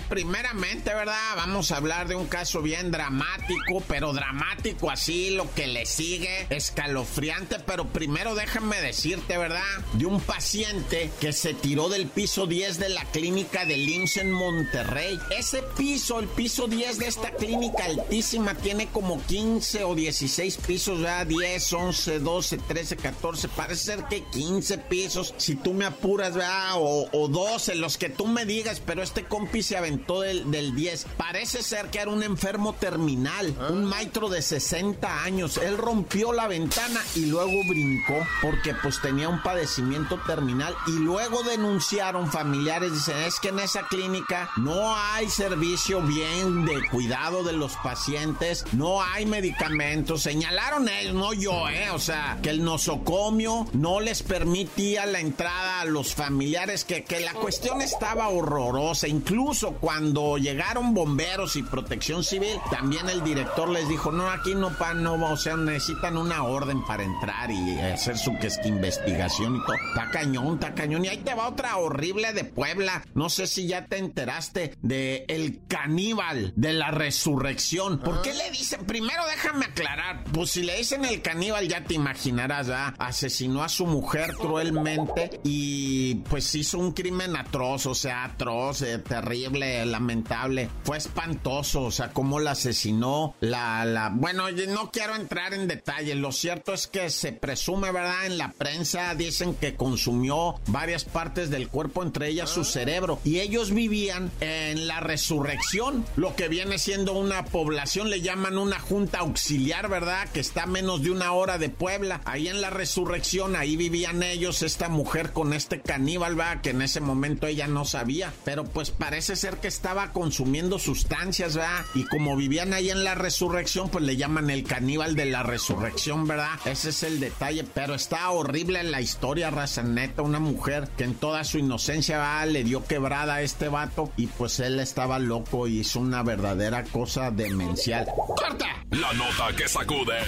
primeramente, 0.08 0.94
¿verdad? 0.94 1.36
Vamos 1.36 1.72
a 1.72 1.76
hablar 1.76 2.08
de 2.08 2.14
un 2.14 2.26
caso 2.26 2.62
bien 2.62 2.90
dramático, 2.90 3.82
pero 3.88 4.12
dramático 4.12 4.90
así, 4.90 5.30
lo 5.30 5.52
que 5.54 5.66
le 5.66 5.86
sigue, 5.86 6.46
escalofriante, 6.50 7.58
pero 7.60 7.88
primero 7.88 8.34
déjame 8.34 8.80
decirte, 8.80 9.36
¿verdad? 9.36 9.62
De 9.94 10.06
un 10.06 10.20
paciente 10.20 11.10
que 11.20 11.32
se 11.32 11.54
tiró 11.54 11.88
del 11.88 12.06
piso 12.06 12.46
10 12.46 12.78
de 12.78 12.88
la 12.90 13.04
clínica 13.06 13.64
de 13.64 13.76
LIMS 13.76 14.18
en 14.18 14.32
Monterrey. 14.32 15.18
Ese 15.36 15.62
piso, 15.76 16.20
el 16.20 16.28
piso 16.28 16.68
10 16.68 16.98
de 16.98 17.06
esta 17.06 17.30
clínica 17.32 17.84
altísima, 17.84 18.54
tiene 18.54 18.88
como 18.88 19.22
15 19.26 19.84
o 19.84 19.94
16 19.94 20.56
pisos, 20.58 21.00
¿verdad? 21.00 21.26
10, 21.26 21.72
11, 21.72 22.18
12, 22.20 22.58
13, 22.58 22.96
14, 22.96 23.48
parece 23.48 23.84
ser 23.84 24.04
que 24.04 24.22
15 24.24 24.78
pisos, 24.78 25.34
si 25.36 25.56
tú 25.56 25.74
me 25.74 25.84
apuras, 25.84 26.34
¿verdad? 26.34 26.74
O, 26.76 27.08
o 27.12 27.28
12, 27.28 27.74
los 27.74 27.98
que 27.98 28.08
tú 28.08 28.26
me 28.26 28.46
digas, 28.46 28.80
pero 28.84 29.02
este 29.02 29.24
compi 29.24 29.62
se 29.62 29.76
aventó 29.76 29.95
del, 29.96 30.50
del 30.50 30.74
10. 30.74 31.06
Parece 31.16 31.62
ser 31.62 31.90
que 31.90 32.00
era 32.00 32.10
un 32.10 32.22
enfermo 32.22 32.74
terminal, 32.74 33.54
ah. 33.60 33.68
un 33.70 33.84
maestro 33.84 34.28
de 34.28 34.42
60 34.42 35.22
años. 35.22 35.56
Él 35.58 35.78
rompió 35.78 36.32
la 36.32 36.48
ventana 36.48 37.00
y 37.14 37.26
luego 37.26 37.52
brincó 37.68 38.14
porque 38.42 38.74
pues 38.74 39.00
tenía 39.00 39.28
un 39.28 39.42
padecimiento 39.42 40.20
terminal 40.26 40.74
y 40.86 40.92
luego 40.92 41.42
denunciaron 41.42 42.30
familiares, 42.30 42.92
dicen, 42.92 43.16
es 43.18 43.40
que 43.40 43.48
en 43.48 43.58
esa 43.58 43.86
clínica 43.88 44.50
no 44.56 44.96
hay 44.96 45.28
servicio 45.28 46.02
bien 46.02 46.64
de 46.64 46.86
cuidado 46.90 47.42
de 47.42 47.52
los 47.52 47.76
pacientes, 47.76 48.64
no 48.72 49.02
hay 49.02 49.26
medicamentos, 49.26 50.22
señalaron 50.22 50.88
ellos, 50.88 51.14
no 51.14 51.32
yo, 51.32 51.68
eh, 51.68 51.90
o 51.90 51.98
sea, 51.98 52.38
que 52.42 52.50
el 52.50 52.64
nosocomio 52.64 53.66
no 53.72 54.00
les 54.00 54.22
permitía 54.22 55.06
la 55.06 55.20
entrada 55.20 55.80
a 55.80 55.84
los 55.84 56.14
familiares, 56.14 56.84
que, 56.84 57.04
que 57.04 57.20
la 57.20 57.32
cuestión 57.34 57.80
estaba 57.80 58.28
horrorosa. 58.28 59.08
Incluso 59.08 59.72
cuando 59.86 60.36
llegaron 60.36 60.94
bomberos 60.94 61.54
y 61.54 61.62
protección 61.62 62.24
civil, 62.24 62.56
también 62.72 63.08
el 63.08 63.22
director 63.22 63.68
les 63.68 63.88
dijo, 63.88 64.10
no, 64.10 64.28
aquí 64.28 64.52
no, 64.52 64.76
pan, 64.76 65.04
no, 65.04 65.14
o 65.14 65.36
sea, 65.36 65.56
necesitan 65.56 66.16
una 66.16 66.42
orden 66.42 66.84
para 66.84 67.04
entrar 67.04 67.52
y 67.52 67.78
hacer 67.78 68.18
su 68.18 68.36
que 68.36 68.48
es 68.48 68.58
que 68.58 68.66
investigación 68.66 69.54
y 69.54 69.60
todo. 69.60 69.76
Está 69.90 70.10
cañón, 70.10 70.54
está 70.54 70.74
cañón. 70.74 71.04
Y 71.04 71.08
ahí 71.08 71.18
te 71.18 71.34
va 71.34 71.46
otra 71.46 71.76
horrible 71.76 72.32
de 72.32 72.42
Puebla. 72.42 73.04
No 73.14 73.30
sé 73.30 73.46
si 73.46 73.68
ya 73.68 73.86
te 73.86 73.98
enteraste 73.98 74.74
de 74.82 75.24
el 75.28 75.60
caníbal 75.68 76.52
de 76.56 76.72
la 76.72 76.90
resurrección. 76.90 78.00
¿Por 78.00 78.22
qué 78.22 78.34
le 78.34 78.50
dicen? 78.50 78.86
Primero 78.86 79.22
déjame 79.26 79.66
aclarar. 79.66 80.24
Pues 80.32 80.50
si 80.50 80.64
le 80.64 80.78
dicen 80.78 81.04
el 81.04 81.22
caníbal, 81.22 81.68
ya 81.68 81.84
te 81.84 81.94
imaginarás, 81.94 82.70
¿ah? 82.70 82.92
Asesinó 82.98 83.62
a 83.62 83.68
su 83.68 83.86
mujer 83.86 84.34
cruelmente 84.34 85.40
y 85.44 86.16
pues 86.28 86.52
hizo 86.56 86.78
un 86.78 86.90
crimen 86.90 87.36
atroz, 87.36 87.86
o 87.86 87.94
sea, 87.94 88.24
atroz, 88.24 88.82
eh, 88.82 88.98
terrible, 88.98 89.75
lamentable. 89.84 90.70
Fue 90.84 90.96
espantoso, 90.96 91.82
o 91.82 91.90
sea, 91.90 92.12
cómo 92.12 92.40
la 92.40 92.52
asesinó, 92.52 93.34
la, 93.40 93.84
la... 93.84 94.10
Bueno, 94.14 94.50
no 94.50 94.90
quiero 94.90 95.14
entrar 95.14 95.54
en 95.54 95.68
detalle, 95.68 96.14
lo 96.14 96.32
cierto 96.32 96.72
es 96.72 96.86
que 96.86 97.10
se 97.10 97.32
presume, 97.32 97.92
¿verdad? 97.92 98.26
En 98.26 98.38
la 98.38 98.52
prensa 98.52 99.14
dicen 99.14 99.54
que 99.54 99.74
consumió 99.74 100.60
varias 100.68 101.04
partes 101.04 101.50
del 101.50 101.68
cuerpo, 101.68 102.02
entre 102.02 102.28
ellas 102.28 102.50
su 102.50 102.64
cerebro, 102.64 103.18
y 103.24 103.40
ellos 103.40 103.72
vivían 103.72 104.30
en 104.40 104.86
la 104.86 105.00
resurrección, 105.00 106.04
lo 106.16 106.36
que 106.36 106.48
viene 106.48 106.78
siendo 106.78 107.12
una 107.12 107.44
población, 107.44 108.10
le 108.10 108.20
llaman 108.20 108.58
una 108.58 108.78
junta 108.78 109.18
auxiliar, 109.18 109.88
¿verdad? 109.88 110.28
Que 110.32 110.40
está 110.40 110.64
a 110.64 110.66
menos 110.66 111.02
de 111.02 111.10
una 111.10 111.32
hora 111.32 111.58
de 111.58 111.68
Puebla, 111.68 112.20
ahí 112.24 112.48
en 112.48 112.60
la 112.60 112.70
resurrección, 112.70 113.56
ahí 113.56 113.76
vivían 113.76 114.22
ellos, 114.22 114.62
esta 114.62 114.88
mujer 114.88 115.32
con 115.32 115.52
este 115.52 115.80
caníbal, 115.80 116.34
¿verdad? 116.34 116.60
Que 116.60 116.70
en 116.70 116.82
ese 116.82 117.00
momento 117.00 117.46
ella 117.46 117.66
no 117.66 117.84
sabía, 117.84 118.32
pero 118.44 118.64
pues 118.64 118.90
parece 118.90 119.36
ser 119.36 119.58
que 119.58 119.65
estaba 119.66 120.12
consumiendo 120.12 120.78
sustancias, 120.78 121.56
¿verdad? 121.56 121.84
Y 121.94 122.04
como 122.04 122.36
vivían 122.36 122.72
ahí 122.72 122.90
en 122.90 123.04
la 123.04 123.14
resurrección, 123.14 123.88
pues 123.88 124.04
le 124.04 124.16
llaman 124.16 124.50
el 124.50 124.64
caníbal 124.64 125.14
de 125.14 125.26
la 125.26 125.42
resurrección, 125.42 126.26
¿verdad? 126.26 126.58
Ese 126.64 126.90
es 126.90 127.02
el 127.02 127.20
detalle, 127.20 127.64
pero 127.64 127.94
está 127.94 128.30
horrible 128.30 128.82
la 128.82 129.00
historia, 129.00 129.50
raza 129.50 129.82
neta, 129.82 130.22
una 130.22 130.40
mujer 130.40 130.88
que 130.96 131.04
en 131.04 131.14
toda 131.14 131.44
su 131.44 131.58
inocencia 131.58 132.44
le 132.46 132.64
dio 132.64 132.84
quebrada 132.84 133.36
a 133.36 133.42
este 133.42 133.68
vato 133.68 134.12
y 134.16 134.26
pues 134.26 134.60
él 134.60 134.80
estaba 134.80 135.18
loco 135.18 135.66
y 135.66 135.80
hizo 135.80 136.00
una 136.00 136.22
verdadera 136.22 136.84
cosa 136.84 137.30
demencial. 137.30 138.06
¡Corta! 138.06 138.84
La 138.90 139.12
nota 139.12 139.54
que 139.56 139.68
sacude. 139.68 140.18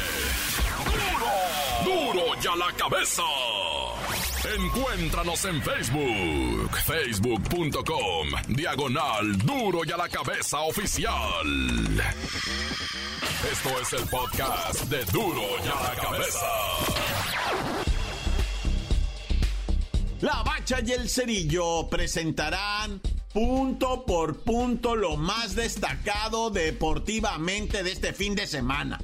¡Duro! 1.84 2.12
¡Duro 2.12 2.40
ya 2.40 2.56
la 2.56 2.72
cabeza! 2.76 3.22
Encuéntranos 4.44 5.44
en 5.46 5.60
Facebook, 5.62 6.70
facebook.com, 6.86 8.28
diagonal 8.48 9.36
duro 9.38 9.80
y 9.84 9.90
a 9.90 9.96
la 9.96 10.08
cabeza 10.08 10.60
oficial. 10.60 11.12
Esto 13.50 13.80
es 13.80 13.92
el 13.94 14.08
podcast 14.08 14.84
de 14.84 15.04
duro 15.06 15.42
y 15.64 15.68
a 15.68 15.82
la 15.82 16.00
cabeza. 16.00 16.46
La 20.20 20.42
Bacha 20.44 20.78
y 20.86 20.92
el 20.92 21.08
Cerillo 21.08 21.88
presentarán 21.88 23.00
punto 23.32 24.04
por 24.06 24.40
punto 24.42 24.94
lo 24.94 25.16
más 25.16 25.56
destacado 25.56 26.50
deportivamente 26.50 27.82
de 27.82 27.92
este 27.92 28.12
fin 28.12 28.36
de 28.36 28.46
semana. 28.46 29.00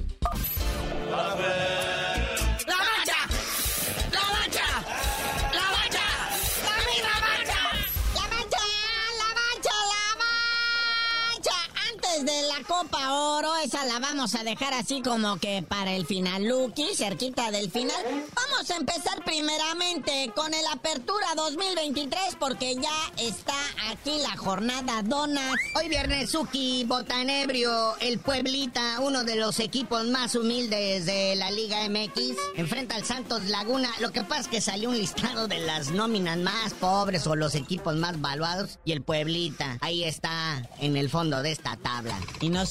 Copa 12.81 13.13
Oro, 13.13 13.55
esa 13.63 13.85
la 13.85 13.99
vamos 13.99 14.35
a 14.35 14.43
dejar 14.43 14.73
así 14.73 15.01
como 15.01 15.37
que 15.37 15.63
para 15.63 15.93
el 15.93 16.05
final, 16.05 16.43
Lucky, 16.43 16.93
cerquita 16.93 17.49
del 17.49 17.71
final. 17.71 17.95
Vamos 18.35 18.69
a 18.69 18.75
empezar 18.75 19.23
primeramente 19.23 20.29
con 20.35 20.53
el 20.53 20.65
Apertura 20.67 21.27
2023 21.37 22.35
porque 22.37 22.75
ya 22.75 22.91
está 23.17 23.55
aquí 23.89 24.17
la 24.21 24.35
jornada 24.35 25.03
Donas. 25.03 25.55
Hoy 25.75 25.87
viernes, 25.87 26.31
Suki, 26.31 26.83
Botanebrio, 26.83 27.95
el 28.01 28.19
Pueblita, 28.19 28.99
uno 28.99 29.23
de 29.23 29.37
los 29.37 29.61
equipos 29.61 30.03
más 30.07 30.35
humildes 30.35 31.05
de 31.05 31.37
la 31.37 31.51
Liga 31.51 31.87
MX, 31.87 32.35
enfrenta 32.57 32.95
al 32.95 33.05
Santos 33.05 33.45
Laguna. 33.45 33.89
Lo 34.01 34.11
que 34.11 34.23
pasa 34.23 34.41
es 34.41 34.47
que 34.49 34.59
salió 34.59 34.89
un 34.89 34.97
listado 34.97 35.47
de 35.47 35.59
las 35.59 35.91
nóminas 35.91 36.37
más 36.39 36.73
pobres 36.73 37.25
o 37.25 37.37
los 37.37 37.55
equipos 37.55 37.95
más 37.95 38.19
valuados 38.19 38.79
y 38.83 38.91
el 38.91 39.01
Pueblita, 39.01 39.77
ahí 39.79 40.03
está 40.03 40.61
en 40.79 40.97
el 40.97 41.09
fondo 41.09 41.41
de 41.41 41.51
esta 41.53 41.77
tabla. 41.77 42.19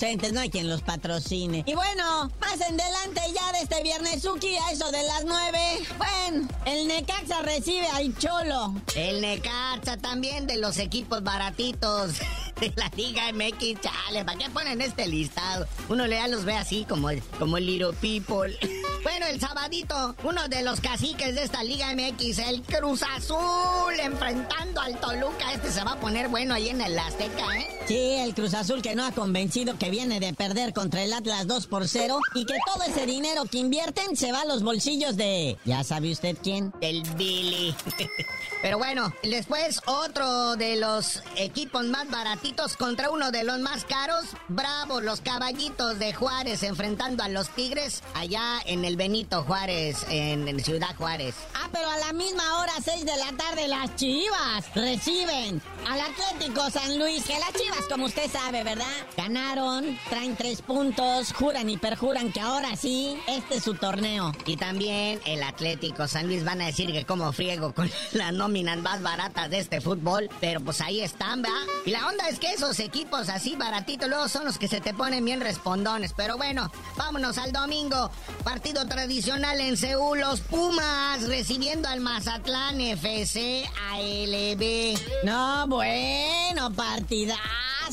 No 0.05 0.40
hay 0.40 0.51
quien 0.51 0.69
los 0.69 0.83
patrocine. 0.83 1.64
Y 1.67 1.75
bueno, 1.75 2.31
más 2.38 2.61
en 2.69 2.77
delante 2.77 3.23
ya 3.35 3.53
de 3.53 3.61
este 3.62 3.83
viernes 3.83 4.21
Suki 4.21 4.55
a 4.57 4.71
eso 4.71 4.90
de 4.93 5.03
las 5.03 5.25
nueve. 5.25 5.59
Bueno, 5.97 6.47
el 6.67 6.87
Necaxa 6.87 7.40
recibe 7.40 7.87
al 7.87 8.14
Cholo. 8.19 8.75
El 8.95 9.23
Necaxa 9.23 9.97
también 9.97 10.47
de 10.47 10.59
los 10.59 10.77
equipos 10.77 11.23
baratitos 11.25 12.17
de 12.61 12.71
la 12.77 12.90
Liga 12.95 13.33
MX, 13.33 13.81
chale, 13.81 14.27
¿para 14.27 14.37
qué 14.37 14.51
ponen 14.51 14.83
este 14.83 15.09
listado? 15.09 15.67
Uno 15.88 16.07
ya 16.07 16.29
los 16.29 16.45
ve 16.45 16.55
así 16.55 16.85
como, 16.87 17.09
como 17.38 17.57
el 17.57 17.64
Little 17.64 17.95
People. 17.95 18.59
Bueno, 19.05 19.27
el 19.27 19.38
sabadito, 19.38 20.17
uno 20.25 20.49
de 20.49 20.62
los 20.62 20.81
caciques 20.81 21.35
de 21.35 21.43
esta 21.43 21.62
Liga 21.62 21.95
MX, 21.95 22.38
el 22.38 22.62
Cruz 22.62 23.03
Azul, 23.03 24.01
enfrentando 24.03 24.81
al 24.81 24.99
Toluca. 24.99 25.53
Este 25.53 25.71
se 25.71 25.85
va 25.85 25.93
a 25.93 26.01
poner 26.01 26.29
bueno 26.29 26.55
ahí 26.55 26.71
en 26.71 26.81
el 26.81 26.99
Azteca, 26.99 27.55
¿eh? 27.55 27.69
Sí, 27.87 28.14
el 28.19 28.35
Cruz 28.35 28.55
Azul 28.55 28.81
que 28.81 28.95
no 28.95 29.05
ha 29.05 29.12
convencido 29.12 29.77
que 29.77 29.90
viene 29.90 30.21
de 30.21 30.33
perder 30.33 30.73
contra 30.73 31.03
el 31.03 31.12
Atlas 31.12 31.47
2 31.47 31.67
por 31.67 31.87
0 31.87 32.19
y 32.35 32.47
que 32.47 32.55
todo 32.67 32.83
ese 32.85 33.05
dinero 33.05 33.45
que 33.45 33.59
invierten 33.59 34.17
se 34.17 34.33
va 34.33 34.40
a 34.40 34.47
los 34.47 34.62
bolsillos 34.62 35.19
de... 35.19 35.59
¿Ya 35.67 35.85
sabe 35.85 36.11
usted 36.11 36.38
quién? 36.43 36.73
Del 36.81 37.03
Billy. 37.19 37.77
Pero 38.62 38.79
bueno, 38.79 39.12
después 39.23 39.83
otro 39.85 40.57
de 40.57 40.77
los 40.77 41.23
equipos 41.37 41.85
más 41.85 42.09
baratitos 42.09 42.79
contra 42.79 43.11
uno 43.11 43.31
de 43.31 43.45
los 43.45 43.59
más 43.59 43.85
caros. 43.85 44.25
Bravo, 44.49 45.03
los 45.03 45.21
caballitos 45.21 45.99
de 45.99 46.14
Juárez 46.14 46.62
enfrentando 46.62 47.23
a 47.23 47.29
los 47.29 47.51
Tigres 47.51 48.03
allá 48.14 48.61
en 48.64 48.87
el 48.87 48.93
Benito 48.96 49.42
Juárez, 49.42 50.04
en, 50.09 50.59
Ciudad 50.64 50.94
Juárez. 50.96 51.35
Ah, 51.54 51.68
pero 51.72 51.88
a 51.88 51.98
la 51.98 52.12
misma 52.12 52.61
hora, 52.61 52.72
6 52.83 53.04
de 53.04 53.16
la 53.16 53.33
tarde, 53.37 53.68
las 53.68 53.94
Chivas 53.96 54.66
reciben 54.74 55.61
al 55.88 56.01
Atlético 56.01 56.70
San 56.70 56.99
Luis. 56.99 57.25
Que 57.25 57.38
las 57.38 57.53
Chivas, 57.53 57.87
como 57.90 58.07
usted 58.07 58.31
sabe, 58.31 58.64
¿verdad? 58.64 58.85
Ganaron, 59.16 59.99
traen 60.09 60.37
tres 60.37 60.62
puntos, 60.62 61.33
juran 61.33 61.68
y 61.70 61.77
perjuran 61.77 62.33
que 62.33 62.40
ahora 62.40 62.77
sí, 62.77 63.18
este 63.27 63.57
es 63.57 63.64
su 63.64 63.75
torneo. 63.75 64.33
Y 64.47 64.57
también 64.57 65.20
el 65.25 65.42
Atlético 65.42 66.07
San 66.09 66.27
Luis 66.27 66.44
van 66.44 66.61
a 66.61 66.66
decir 66.66 66.92
que 66.92 67.05
como 67.05 67.33
friego 67.33 67.73
con 67.73 67.90
la 68.12 68.33
nómina 68.33 68.77
más 68.77 69.03
baratas 69.03 69.51
de 69.51 69.59
este 69.59 69.81
fútbol, 69.81 70.29
pero 70.40 70.61
pues 70.61 70.81
ahí 70.81 71.01
están, 71.01 71.42
¿verdad? 71.42 71.57
Y 71.85 71.90
la 71.90 72.07
onda 72.09 72.29
es 72.29 72.38
que 72.38 72.53
esos 72.53 72.79
equipos 72.81 73.29
así 73.29 73.57
baratitos 73.57 74.09
luego 74.09 74.29
son 74.29 74.44
los 74.44 74.59
que 74.59 74.68
se 74.68 74.81
te 74.81 74.94
ponen 74.94 75.25
bien 75.25 75.40
respondones. 75.40 76.12
Pero 76.12 76.37
bueno, 76.37 76.70
vámonos 76.97 77.38
al 77.38 77.53
domingo. 77.53 78.11
Partido 78.42 78.87
tradicional 78.87 79.61
en 79.61 79.77
Seúl, 79.77 80.20
los 80.20 80.40
Pumas 80.40 81.27
recibiendo 81.29 81.88
al 81.88 82.01
Mazatlán 82.01 82.81
FC 82.81 83.68
ALB. 83.92 84.99
No, 85.25 85.66
bueno, 85.75 86.71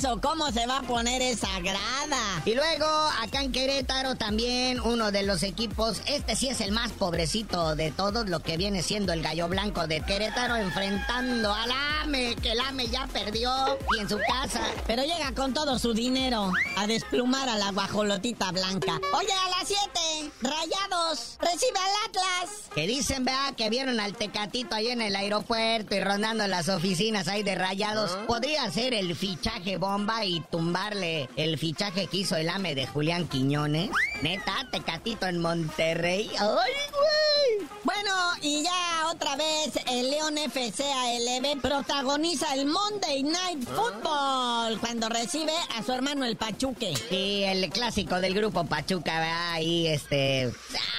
¿Cómo 0.01 0.51
se 0.51 0.65
va 0.65 0.79
a 0.79 0.81
poner 0.81 1.21
esa 1.21 1.59
grada? 1.59 2.41
Y 2.43 2.55
luego, 2.55 2.87
acá 3.21 3.43
en 3.43 3.51
Querétaro 3.51 4.15
también, 4.15 4.79
uno 4.79 5.11
de 5.11 5.21
los 5.21 5.43
equipos, 5.43 6.01
este 6.07 6.35
sí 6.35 6.47
es 6.47 6.59
el 6.59 6.71
más 6.71 6.91
pobrecito 6.91 7.75
de 7.75 7.91
todos, 7.91 8.27
lo 8.27 8.39
que 8.39 8.57
viene 8.57 8.81
siendo 8.81 9.13
el 9.13 9.21
gallo 9.21 9.47
blanco 9.47 9.85
de 9.85 10.01
Querétaro, 10.01 10.55
enfrentando 10.55 11.53
al 11.53 11.69
AME, 12.01 12.35
que 12.41 12.53
el 12.53 12.59
AME 12.61 12.87
ya 12.87 13.05
perdió 13.13 13.77
y 13.95 14.01
en 14.01 14.09
su 14.09 14.17
casa. 14.17 14.61
Pero 14.87 15.03
llega 15.03 15.33
con 15.35 15.53
todo 15.53 15.77
su 15.77 15.93
dinero 15.93 16.51
a 16.77 16.87
desplumar 16.87 17.47
a 17.47 17.57
la 17.57 17.71
guajolotita 17.71 18.51
blanca. 18.51 18.99
Oye, 19.13 19.33
a 19.33 19.49
las 19.59 19.67
7, 19.67 20.31
Rayados, 20.41 21.37
recibe 21.39 21.77
al 21.77 22.09
Atlas. 22.09 22.69
Que 22.73 22.87
dicen, 22.87 23.23
vea, 23.23 23.53
que 23.55 23.69
vieron 23.69 23.99
al 23.99 24.13
Tecatito 24.13 24.73
ahí 24.73 24.87
en 24.87 25.03
el 25.03 25.15
aeropuerto 25.15 25.93
y 25.93 25.99
rondando 25.99 26.47
las 26.47 26.69
oficinas 26.69 27.27
ahí 27.27 27.43
de 27.43 27.53
Rayados. 27.53 28.17
Ah. 28.17 28.23
Podría 28.25 28.69
ser 28.71 28.95
el 28.95 29.15
fichaje 29.15 29.77
bomba 29.77 29.90
y 30.23 30.39
tumbarle 30.49 31.27
el 31.35 31.57
fichaje 31.57 32.07
que 32.07 32.17
hizo 32.17 32.37
el 32.37 32.47
AME 32.47 32.75
de 32.75 32.87
Julián 32.87 33.27
Quiñones. 33.27 33.89
Neta, 34.21 34.67
Tecatito 34.71 35.25
en 35.25 35.39
Monterrey. 35.39 36.31
¡Ay, 36.39 36.71
güey! 36.91 37.69
Bueno, 37.83 38.11
y 38.41 38.63
ya 38.63 39.09
otra 39.11 39.35
vez 39.35 39.73
el 39.87 40.11
León 40.11 40.37
FC 40.37 40.83
ALB 40.83 41.59
protagoniza 41.61 42.53
el 42.53 42.67
Monday 42.67 43.23
Night 43.23 43.67
Football 43.67 44.79
cuando 44.79 45.09
recibe 45.09 45.51
a 45.75 45.83
su 45.83 45.91
hermano 45.91 46.23
el 46.25 46.37
Pachuque. 46.37 46.93
Sí, 47.09 47.43
el 47.43 47.69
clásico 47.69 48.21
del 48.21 48.33
grupo 48.33 48.65
Pachuca, 48.65 49.51
ahí 49.53 49.87
este... 49.87 50.51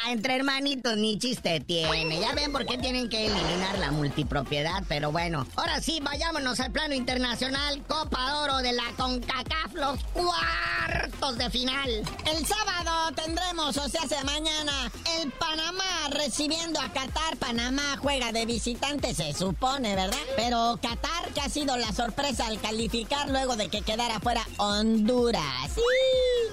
Ah, 0.05 0.11
entre 0.11 0.35
hermanitos 0.35 0.97
ni 0.97 1.19
chiste 1.19 1.61
tiene. 1.61 2.21
Ya 2.21 2.35
ven 2.35 2.53
por 2.53 2.67
qué 2.67 2.77
tienen 2.77 3.09
que 3.09 3.27
eliminar 3.27 3.79
la 3.79 3.93
multipropiedad, 3.93 4.83
pero 4.89 5.13
bueno. 5.13 5.47
Ahora 5.57 5.81
sí, 5.81 6.01
vayámonos 6.03 6.59
al 6.61 6.73
plano 6.73 6.95
internacional. 6.95 7.83
Copa 7.87 8.43
Oro 8.43 8.59
de 8.59 8.73
la 8.73 8.82
CONCACAF, 8.97 9.75
los 9.75 9.99
cuartos 10.13 11.39
de 11.39 11.51
final. 11.51 11.91
El 12.27 12.47
sábado 12.47 13.15
tendremos, 13.15 13.77
o 13.77 13.89
sea, 13.89 14.03
hace 14.03 14.23
mañana, 14.25 14.91
el 15.21 15.31
Panamá 15.33 16.09
recibiendo 16.11 16.81
a 16.81 16.89
Qatar. 16.93 17.37
Panamá 17.39 17.97
juega 17.99 18.33
de 18.33 18.47
visitante, 18.47 19.15
se 19.15 19.33
supone, 19.33 19.95
¿verdad? 19.95 20.17
Pero 20.37 20.79
Qatar, 20.83 21.33
que 21.35 21.41
ha 21.41 21.49
sido 21.49 21.77
la 21.77 21.93
sorpresa 21.93 22.47
al 22.47 22.61
calificar 22.61 23.29
luego 23.31 23.57
de 23.57 23.69
que 23.69 23.83
quedara 23.83 24.21
fuera 24.21 24.47
Honduras. 24.59 25.71
¡Sí! 25.75 25.81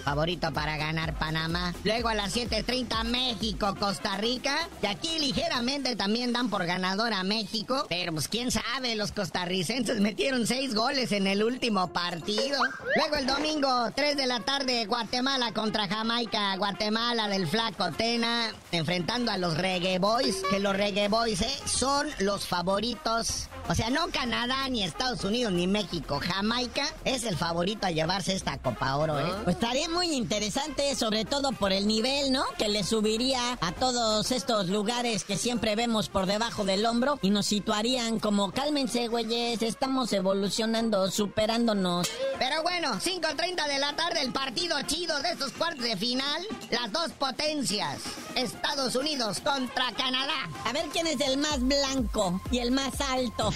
Favorito 0.03 0.51
para 0.53 0.77
ganar 0.77 1.17
Panamá. 1.19 1.73
Luego 1.83 2.09
a 2.09 2.15
las 2.15 2.35
7.30 2.35 3.03
México, 3.03 3.75
Costa 3.79 4.17
Rica. 4.17 4.69
Y 4.81 4.85
aquí 4.87 5.19
ligeramente 5.19 5.95
también 5.95 6.33
dan 6.33 6.49
por 6.49 6.65
ganador 6.65 7.13
a 7.13 7.23
México. 7.23 7.85
Pero 7.89 8.13
pues 8.13 8.27
quién 8.27 8.51
sabe, 8.51 8.95
los 8.95 9.11
costarricenses 9.11 9.99
metieron 9.99 10.47
seis 10.47 10.73
goles 10.73 11.11
en 11.11 11.27
el 11.27 11.43
último 11.43 11.91
partido. 11.93 12.18
Luego 12.27 13.15
el 13.17 13.25
domingo, 13.25 13.91
3 13.95 14.17
de 14.17 14.25
la 14.25 14.39
tarde, 14.41 14.85
Guatemala 14.85 15.53
contra 15.53 15.87
Jamaica. 15.87 16.55
Guatemala 16.57 17.27
del 17.27 17.47
Flaco 17.47 17.91
Tena 17.91 18.53
enfrentando 18.71 19.31
a 19.31 19.37
los 19.37 19.57
Reggae 19.57 19.99
Boys. 19.99 20.43
Que 20.49 20.59
los 20.59 20.75
Reggae 20.75 21.07
Boys 21.07 21.41
¿eh? 21.41 21.57
son 21.65 22.07
los 22.19 22.47
favoritos. 22.47 23.49
O 23.69 23.75
sea, 23.75 23.91
no 23.91 24.07
Canadá, 24.07 24.67
ni 24.67 24.83
Estados 24.83 25.23
Unidos, 25.23 25.53
ni 25.53 25.67
México. 25.67 26.19
Jamaica 26.19 26.87
es 27.05 27.23
el 27.23 27.37
favorito 27.37 27.85
a 27.85 27.91
llevarse 27.91 28.33
esta 28.33 28.57
Copa 28.57 28.95
Oro, 28.95 29.19
¿eh? 29.19 29.31
Pues 29.43 29.57
estaría 29.57 29.87
muy 29.87 30.11
interesante, 30.11 30.95
sobre 30.95 31.23
todo 31.23 31.51
por 31.51 31.71
el 31.71 31.85
nivel, 31.85 32.31
¿no? 32.31 32.45
Que 32.57 32.67
le 32.67 32.83
subiría 32.83 33.59
a 33.61 33.71
todos 33.73 34.31
estos 34.31 34.69
lugares 34.69 35.23
que 35.23 35.37
siempre 35.37 35.75
vemos 35.75 36.09
por 36.09 36.25
debajo 36.25 36.65
del 36.65 36.83
hombro 36.83 37.19
y 37.21 37.29
nos 37.29 37.45
situarían 37.45 38.19
como, 38.19 38.51
cálmense, 38.51 39.07
güeyes, 39.07 39.61
estamos 39.61 40.11
evolucionando, 40.13 41.11
superándonos. 41.11 42.09
Pero 42.39 42.63
bueno, 42.63 42.93
5.30 42.93 43.67
de 43.67 43.77
la 43.77 43.95
tarde, 43.95 44.21
el 44.21 44.31
partido 44.31 44.81
chido 44.87 45.21
de 45.21 45.29
estos 45.29 45.51
cuartos 45.51 45.83
de 45.83 45.95
final, 45.95 46.41
las 46.71 46.91
dos 46.91 47.11
potencias, 47.11 47.99
Estados 48.35 48.95
Unidos 48.95 49.41
contra 49.41 49.91
Canadá. 49.91 50.49
A 50.65 50.73
ver 50.73 50.85
quién 50.91 51.05
es 51.05 51.21
el 51.21 51.37
más 51.37 51.59
blanco 51.61 52.41
y 52.49 52.57
el 52.57 52.71
más 52.71 52.99
alto. 53.01 53.53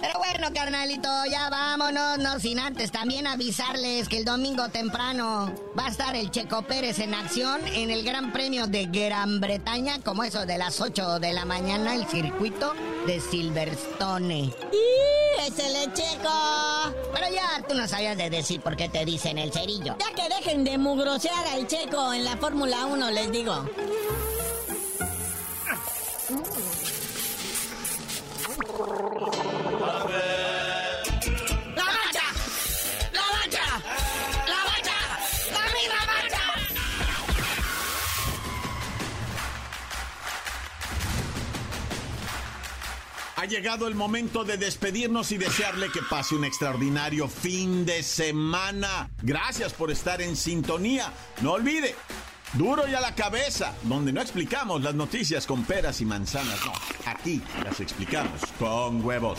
Pero 0.00 0.18
bueno, 0.18 0.48
carnalito, 0.52 1.08
ya 1.30 1.48
vámonos, 1.48 2.18
no 2.18 2.40
sin 2.40 2.58
antes 2.58 2.90
también 2.90 3.28
avisarles 3.28 4.08
que 4.08 4.18
el 4.18 4.24
domingo 4.24 4.68
temprano 4.68 5.54
va 5.78 5.86
a 5.86 5.90
estar 5.90 6.16
el 6.16 6.32
Checo 6.32 6.62
Pérez 6.62 6.98
en 6.98 7.14
acción 7.14 7.60
en 7.68 7.90
el 7.90 8.02
Gran 8.04 8.32
Premio 8.32 8.66
de 8.66 8.86
Gran 8.86 9.40
Bretaña, 9.40 10.00
como 10.00 10.24
eso 10.24 10.44
de 10.44 10.58
las 10.58 10.80
8 10.80 11.20
de 11.20 11.32
la 11.32 11.44
mañana, 11.44 11.94
el 11.94 12.06
circuito 12.06 12.72
de 13.06 13.20
Silverstone. 13.20 14.52
¡Y 14.72 15.22
¡Es 15.46 15.58
el 15.58 15.92
Checo! 15.92 16.94
Pero 17.12 17.26
ya 17.32 17.64
tú 17.68 17.74
no 17.74 17.86
sabías 17.86 18.16
de 18.16 18.28
decir 18.28 18.60
por 18.60 18.76
qué 18.76 18.88
te 18.88 19.04
dicen 19.04 19.38
el 19.38 19.52
cerillo. 19.52 19.96
Ya 19.98 20.14
que 20.14 20.34
dejen 20.34 20.64
de 20.64 20.78
mugrosear 20.78 21.46
al 21.46 21.66
Checo 21.66 22.12
en 22.12 22.24
la 22.24 22.36
Fórmula 22.36 22.86
1, 22.86 23.10
les 23.10 23.30
digo. 23.30 23.64
Llegado 43.52 43.86
el 43.86 43.94
momento 43.94 44.44
de 44.44 44.56
despedirnos 44.56 45.30
y 45.30 45.36
desearle 45.36 45.90
que 45.90 46.00
pase 46.08 46.34
un 46.34 46.44
extraordinario 46.44 47.28
fin 47.28 47.84
de 47.84 48.02
semana. 48.02 49.10
Gracias 49.20 49.74
por 49.74 49.90
estar 49.90 50.22
en 50.22 50.36
sintonía. 50.36 51.12
No 51.42 51.52
olvide, 51.52 51.94
duro 52.54 52.88
y 52.88 52.94
a 52.94 53.00
la 53.02 53.14
cabeza, 53.14 53.74
donde 53.82 54.10
no 54.10 54.22
explicamos 54.22 54.82
las 54.82 54.94
noticias 54.94 55.46
con 55.46 55.64
peras 55.64 56.00
y 56.00 56.06
manzanas, 56.06 56.64
no. 56.64 56.72
Aquí 57.04 57.42
las 57.62 57.78
explicamos 57.80 58.40
con 58.58 59.04
huevos. 59.04 59.38